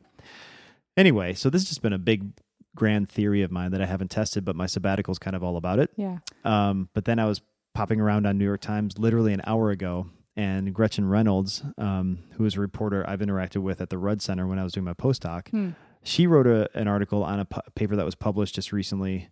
[0.96, 2.32] Anyway, so this has just been a big
[2.76, 5.56] grand theory of mine that I haven't tested, but my sabbatical is kind of all
[5.56, 5.90] about it.
[5.96, 6.18] Yeah.
[6.44, 7.40] Um, but then I was
[7.74, 12.44] popping around on New York Times literally an hour ago, and Gretchen Reynolds, um, who
[12.44, 14.94] is a reporter I've interacted with at the Rudd Center when I was doing my
[14.94, 15.70] postdoc, Hmm.
[16.02, 19.30] she wrote a, an article on a pu- paper that was published just recently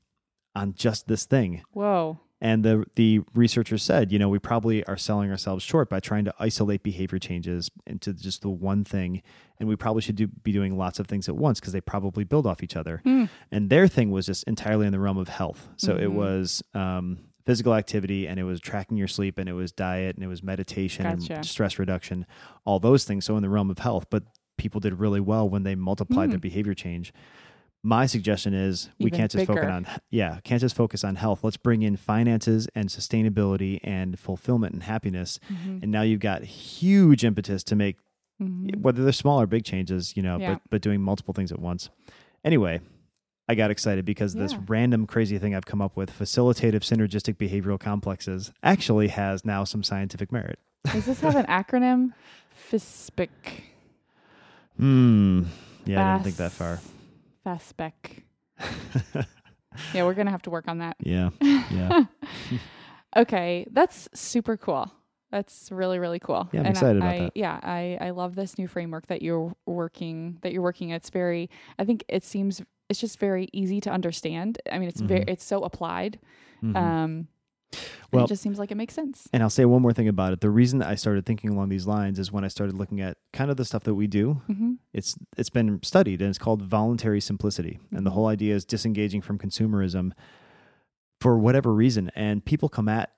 [0.54, 1.62] on just this thing.
[1.72, 2.20] Whoa.
[2.44, 6.24] And the the researchers said, you know, we probably are selling ourselves short by trying
[6.24, 9.22] to isolate behavior changes into just the one thing,
[9.60, 12.24] and we probably should do, be doing lots of things at once because they probably
[12.24, 13.00] build off each other.
[13.04, 13.26] Hmm.
[13.52, 15.68] And their thing was just entirely in the realm of health.
[15.76, 16.14] So it Mhm.
[16.14, 20.24] was um, physical activity, and it was tracking your sleep, and it was diet, and
[20.24, 21.34] it was meditation, Gotcha.
[21.34, 22.26] and stress reduction,
[22.64, 23.24] all those things.
[23.24, 24.24] So in the realm of health, but
[24.58, 26.42] people did really well when they multiplied their Hmm.
[26.42, 27.12] behavior change.
[27.84, 31.42] My suggestion is we Even can't just focus on yeah, can't just focus on health.
[31.42, 35.40] Let's bring in finances and sustainability and fulfillment and happiness.
[35.50, 35.82] Mhm.
[35.82, 37.96] And now you've got huge impetus to make
[38.40, 38.80] Mhm.
[38.82, 40.52] whether they're small or big changes, you know, Yeah.
[40.54, 41.90] but but doing multiple things at once.
[42.44, 42.80] Anyway,
[43.48, 47.80] I got excited because this random crazy thing I've come up with, facilitative synergistic behavioral
[47.80, 50.60] complexes, actually has now some scientific merit.
[50.92, 52.12] Does this have an acronym?
[52.70, 53.28] FISPIC.
[54.76, 55.42] Hmm.
[55.84, 56.78] Yeah, I didn't think that far.
[57.44, 58.22] FASPEC.
[59.94, 60.96] Yeah, we're gonna have to work on that.
[61.00, 61.30] yeah.
[61.40, 62.04] Yeah.
[63.16, 64.92] okay, that's super cool.
[65.30, 66.46] That's really really cool.
[66.52, 67.32] Yeah, I'm And excited I, about I- that.
[67.36, 70.90] Yeah, I I love this new framework that you're working that you're working.
[70.90, 71.48] It's very.
[71.78, 74.58] I think it seems it's just very easy to understand.
[74.70, 75.30] I mean, it's very Mhm.
[75.30, 76.18] it's so applied.
[76.62, 76.76] Mhm.
[76.76, 77.28] Um,
[77.72, 77.80] and
[78.12, 79.28] Well- it just seems like it makes sense.
[79.32, 80.40] And I'll say one more thing about it.
[80.40, 83.50] The reason I started thinking along these lines is when I started looking at kind
[83.50, 84.42] of the stuff that we do.
[84.46, 87.80] hmm It's it's been studied and it's called voluntary simplicity.
[87.90, 88.14] And the Mhm.
[88.14, 90.12] whole idea is disengaging from consumerism
[91.20, 92.10] for whatever reason.
[92.14, 93.12] And people come at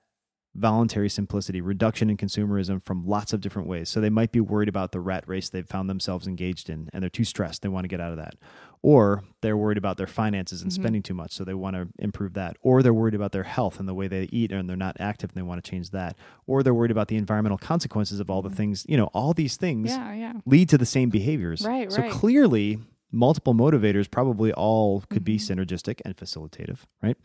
[0.55, 3.89] voluntary simplicity, reduction in consumerism from lots of different ways.
[3.89, 7.03] So they might be worried about the rat race they've found themselves engaged in and
[7.03, 7.61] they're too stressed.
[7.61, 8.35] They want to get out of that.
[8.81, 10.75] Or they're worried about their finances and Mhm.
[10.75, 11.33] spending too much.
[11.33, 12.55] So they want to improve that.
[12.61, 15.31] Or they're worried about their health and the way they eat and they're not active
[15.31, 16.15] and they want to change that.
[16.47, 18.55] Or they're worried about the environmental consequences of all the Mhm.
[18.55, 20.33] things, you know, all these things Yeah, yeah.
[20.45, 21.65] lead to the same behaviors.
[21.65, 22.11] Right, so right.
[22.11, 22.77] clearly,
[23.11, 25.55] multiple motivators probably all could be Mhm.
[25.57, 27.17] synergistic and facilitative, right?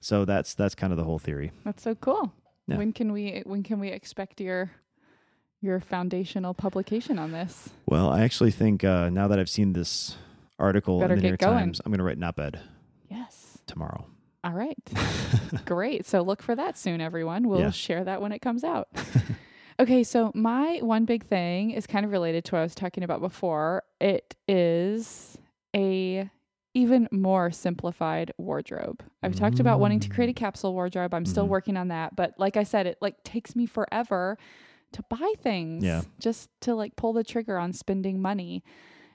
[0.00, 1.50] So that's that's kind of the whole theory.
[1.64, 2.32] That's so cool.
[2.68, 2.76] Yeah.
[2.76, 4.70] When can we when can we expect your
[5.60, 7.70] your foundational publication on this?
[7.86, 10.16] Well, I actually think uh, now that I've seen this
[10.58, 11.58] article Better in the New York going.
[11.58, 12.60] Times, I'm going to write an op-ed
[13.10, 13.58] Yes.
[13.66, 14.06] tomorrow.
[14.44, 14.76] All right.
[15.64, 16.06] Great.
[16.06, 17.48] So look for that soon, everyone.
[17.48, 17.70] We'll Yeah.
[17.70, 18.88] share that when it comes out.
[19.80, 23.02] okay, so my one big thing is kind of related to what I was talking
[23.02, 23.82] about before.
[24.00, 25.36] It is
[25.74, 26.30] a
[26.74, 29.02] even more simplified wardrobe.
[29.22, 31.14] I've talked about wanting to create a capsule wardrobe.
[31.14, 31.50] I'm still Mhm.
[31.50, 34.36] working on that, but like I said, it like takes me forever
[34.92, 35.84] to buy things.
[35.84, 36.02] Yeah.
[36.18, 38.62] Just to like pull the trigger on spending money,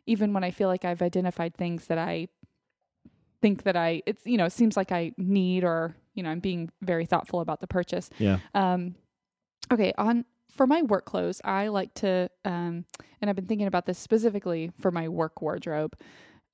[0.06, 2.28] even when I feel like I've identified things that I
[3.42, 6.40] think that I it's you know, it seems like I need or, you know, I'm
[6.40, 8.10] being very thoughtful about the purchase.
[8.20, 8.40] Yeah.
[8.54, 8.96] Um
[9.72, 12.86] okay, on for my work clothes, I like to um
[13.22, 15.96] and I've been thinking about this specifically for my work wardrobe.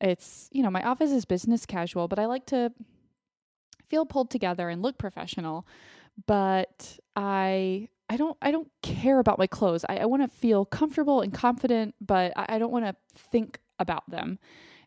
[0.02, 2.72] It's, you know, my office is business casual, but I like to
[3.90, 5.66] feel pulled together and look professional.
[6.26, 9.86] But I I don't I don't care about my clothes.
[9.88, 13.60] I, I want to feel comfortable and confident, but I, I don't want to think
[13.80, 14.40] about them.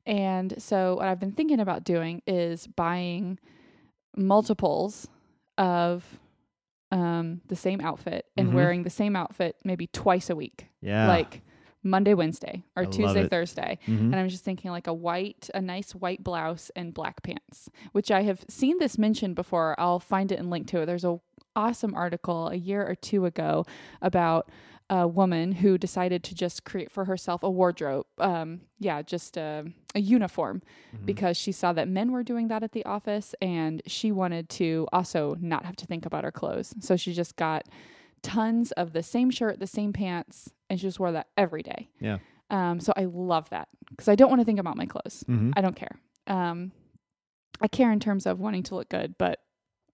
[0.06, 3.38] And so what I've been thinking about doing is buying
[4.16, 5.08] multiples
[5.58, 6.18] of
[6.90, 8.52] um, the same outfit and Mhm.
[8.54, 10.66] wearing the same outfit maybe twice a week.
[10.82, 11.08] Yeah.
[11.08, 11.42] Like
[11.82, 13.28] Monday, Wednesday, or I Tuesday.
[13.28, 13.78] Thursday.
[13.86, 13.98] Mhm.
[14.12, 18.10] And I'm just thinking like a white, a nice white blouse and black pants, which
[18.10, 19.74] I have seen this mentioned before.
[19.78, 20.86] I'll find it and link to it.
[20.86, 21.18] There's a
[21.54, 23.66] awesome article a year or two ago
[24.00, 24.48] about
[24.90, 28.04] a woman who decided to just create for herself a wardrobe.
[28.18, 29.64] Um, yeah, just a,
[29.94, 30.60] a uniform
[30.94, 31.06] Mhm.
[31.06, 34.86] because she saw that men were doing that at the office and she wanted to
[34.92, 36.74] also not have to think about her clothes.
[36.80, 37.66] So she just got
[38.22, 41.88] tons of the same shirt, the same pants, and she just wore that every day.
[42.00, 42.18] Yeah.
[42.50, 45.24] Um, so I love that because I don't want to think about my clothes.
[45.28, 45.52] Mhm.
[45.56, 45.98] I don't care.
[46.26, 46.72] Um,
[47.60, 49.40] I care in terms of wanting to look good, but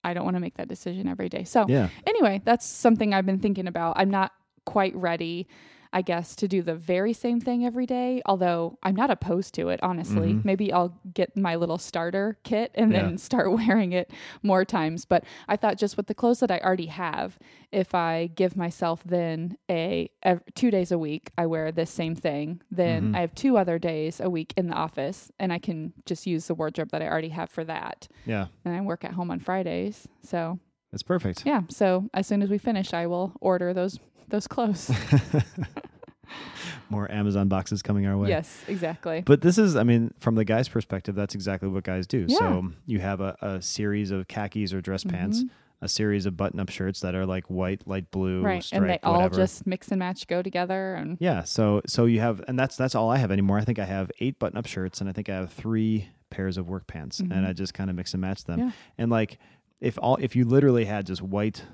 [0.05, 1.45] I don't want to make that decision every day.
[1.45, 1.89] So Yeah.
[2.07, 3.95] anyway, that's something I've been thinking about.
[3.99, 4.33] I'm not
[4.65, 5.47] quite ready,
[5.93, 9.69] I guess, to do the very same thing every day, although I'm not opposed to
[9.71, 10.35] it, honestly.
[10.35, 10.45] Mhm.
[10.45, 13.03] Maybe I'll get my little starter kit and Yeah.
[13.03, 14.11] then start wearing it
[14.43, 15.05] more times.
[15.05, 17.39] But I thought just with the clothes that I already have,
[17.73, 22.15] if I give myself then a ev- two days a week, I wear this same
[22.15, 23.17] thing, then Mhm.
[23.17, 26.47] I have two other days a week in the office and I can just use
[26.49, 28.09] the wardrobe that I already have for that.
[28.27, 28.47] Yeah.
[28.65, 30.07] And I work at home on Fridays.
[30.23, 30.59] So
[30.91, 31.45] That's perfect.
[31.47, 31.63] yeah.
[31.69, 33.99] So as soon as we finish, I will order those
[34.29, 34.91] those clothes.
[36.91, 38.29] More Amazon boxes coming our way.
[38.29, 39.23] yes, exactly.
[39.25, 42.27] But this is, I mean, from the guy's perspective, that's exactly what guys do.
[42.29, 42.39] Yeah.
[42.39, 45.51] So you have a, a series of khakis or dress pants, Mhm.
[45.83, 48.91] a series of button up shirts that are like white, light blue, right, stripe, and
[48.91, 49.37] they all whatever.
[49.37, 51.45] just mix and match, go together, and Yeah.
[51.45, 53.59] So so you have, and that's that's all I have anymore.
[53.59, 56.57] I think I have eight button up shirts, and I think I have three pairs
[56.59, 57.33] of work pants, Mhm.
[57.37, 58.59] and I just kind of mix and match them.
[58.59, 58.71] Yeah.
[58.99, 59.39] And like,
[59.81, 61.65] if all if you literally had just white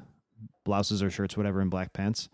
[0.65, 2.29] blouses or shirts, whatever, and black pants,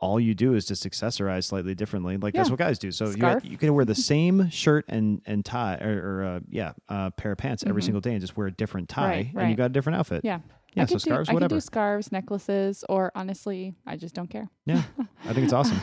[0.00, 2.16] all you do is just accessorize slightly differently.
[2.18, 2.90] Like that's what guys do.
[2.90, 3.44] So you, Scarf.
[3.44, 7.32] you can wear the same shirt and and tie or, or uh, yeah, uh, pair
[7.32, 7.84] of pants every Mhm.
[7.86, 10.22] single day and just wear a different tie, Right, and you got a different outfit.
[10.24, 10.40] Yeah.
[10.74, 10.82] Yeah.
[10.82, 11.54] I So could do, scarves, I could whatever.
[11.56, 14.48] do scarves, necklaces, or honestly, I just don't care.
[14.66, 14.82] Yeah.
[15.24, 15.78] I think it's awesome.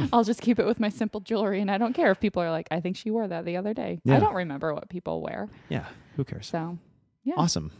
[0.12, 2.50] I'll just keep it with my simple jewelry, and I don't care if people are
[2.52, 4.16] like, "I think she wore that the other day." Yeah.
[4.16, 5.86] I don't remember what people wear, yeah.
[6.16, 6.46] Who cares?
[6.46, 6.78] so
[7.24, 7.34] yeah.
[7.36, 7.72] Awesome.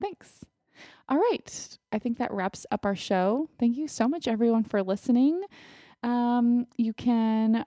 [0.00, 0.44] Thanks.
[1.08, 1.78] All right.
[1.92, 3.48] I think that wraps up our show.
[3.58, 5.42] Thank you so much, everyone, for listening.
[6.02, 7.64] Um, you can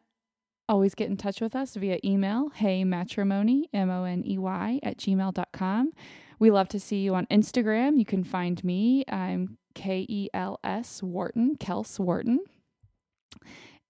[0.70, 4.80] always get in touch with us via email, hey matrimoney, M O N E Y,
[4.84, 5.92] at gmail.com.
[6.40, 7.98] We love to see you on Instagram.
[7.98, 9.04] You can find me.
[9.08, 12.40] I'm K E L S Wharton, Kels Wharton.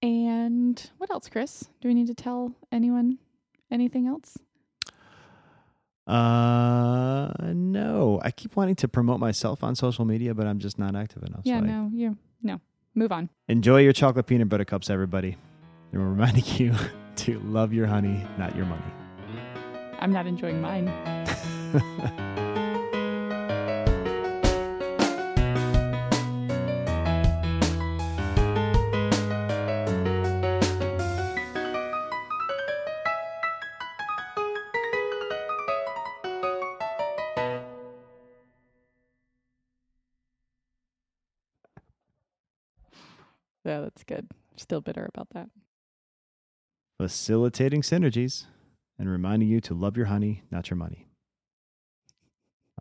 [0.02, 1.68] And what else, Chris?
[1.82, 3.18] Do we need to tell anyone
[3.72, 4.38] anything else?
[6.08, 8.20] Uh, no.
[8.24, 11.42] I keep wanting to promote myself on social media, but I'm just not active enough.
[11.44, 12.62] Yeah, so I- no, you no.
[12.96, 13.30] Move on.
[13.48, 15.38] Enjoy your chocolate peanut butter cups, everybody.
[15.92, 16.74] And we're reminding you
[17.18, 18.82] to love your honey, not your money.
[20.00, 20.88] I'm not enjoying mine.
[44.08, 44.28] good.
[44.56, 45.50] Still bitter about that.
[47.00, 48.46] Facilitating synergies
[48.98, 51.08] and reminding you to love your honey, not your money.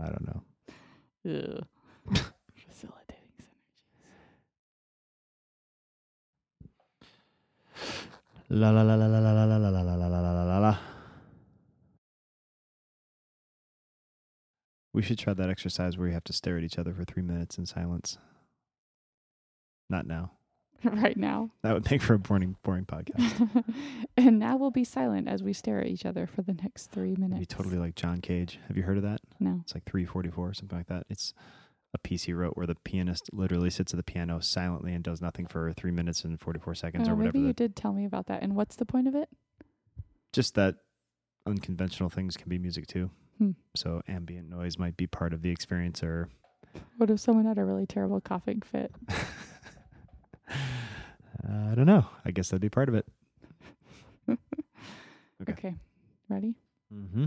[0.01, 0.43] I don't know.
[2.68, 3.45] Facilitating synergies.
[8.49, 10.79] La la la la la la la la la la la la la la la.
[14.95, 17.22] We should try that exercise where you have to stare at each other for three
[17.22, 18.16] minutes in silence.
[19.91, 20.36] Not now.
[21.03, 21.51] right now.
[21.62, 23.64] That would make for a boring, boring podcast.
[24.16, 27.12] and now we'll be silent as we stare at each other for the next three
[27.12, 27.41] It'd minutes.
[27.41, 28.59] be totally like John Cage.
[28.68, 29.20] Have you heard of that?
[29.41, 29.61] No.
[29.62, 31.05] It's like 344 something like that.
[31.11, 31.34] It's
[31.95, 35.22] a piece he wrote where the pianist literally sits at the piano silently and does
[35.22, 37.39] nothing for three minutes and 44 seconds Oh, or whatever.
[37.39, 38.43] maybe you did tell me about that.
[38.43, 39.28] And what's the point of it?
[40.32, 40.74] just that
[41.47, 43.11] unconventional things can be music too.
[43.39, 43.53] Hmm.
[43.74, 46.28] So ambient noise might be part of the experience or
[46.99, 48.93] What if someone had a really terrible coughing fit?
[50.49, 52.07] I don't know.
[52.24, 53.07] I guess that'd be part of it.
[55.42, 55.53] Okay.
[55.53, 55.74] Okay.
[56.30, 56.55] Ready?
[56.92, 57.26] Mm-hmm.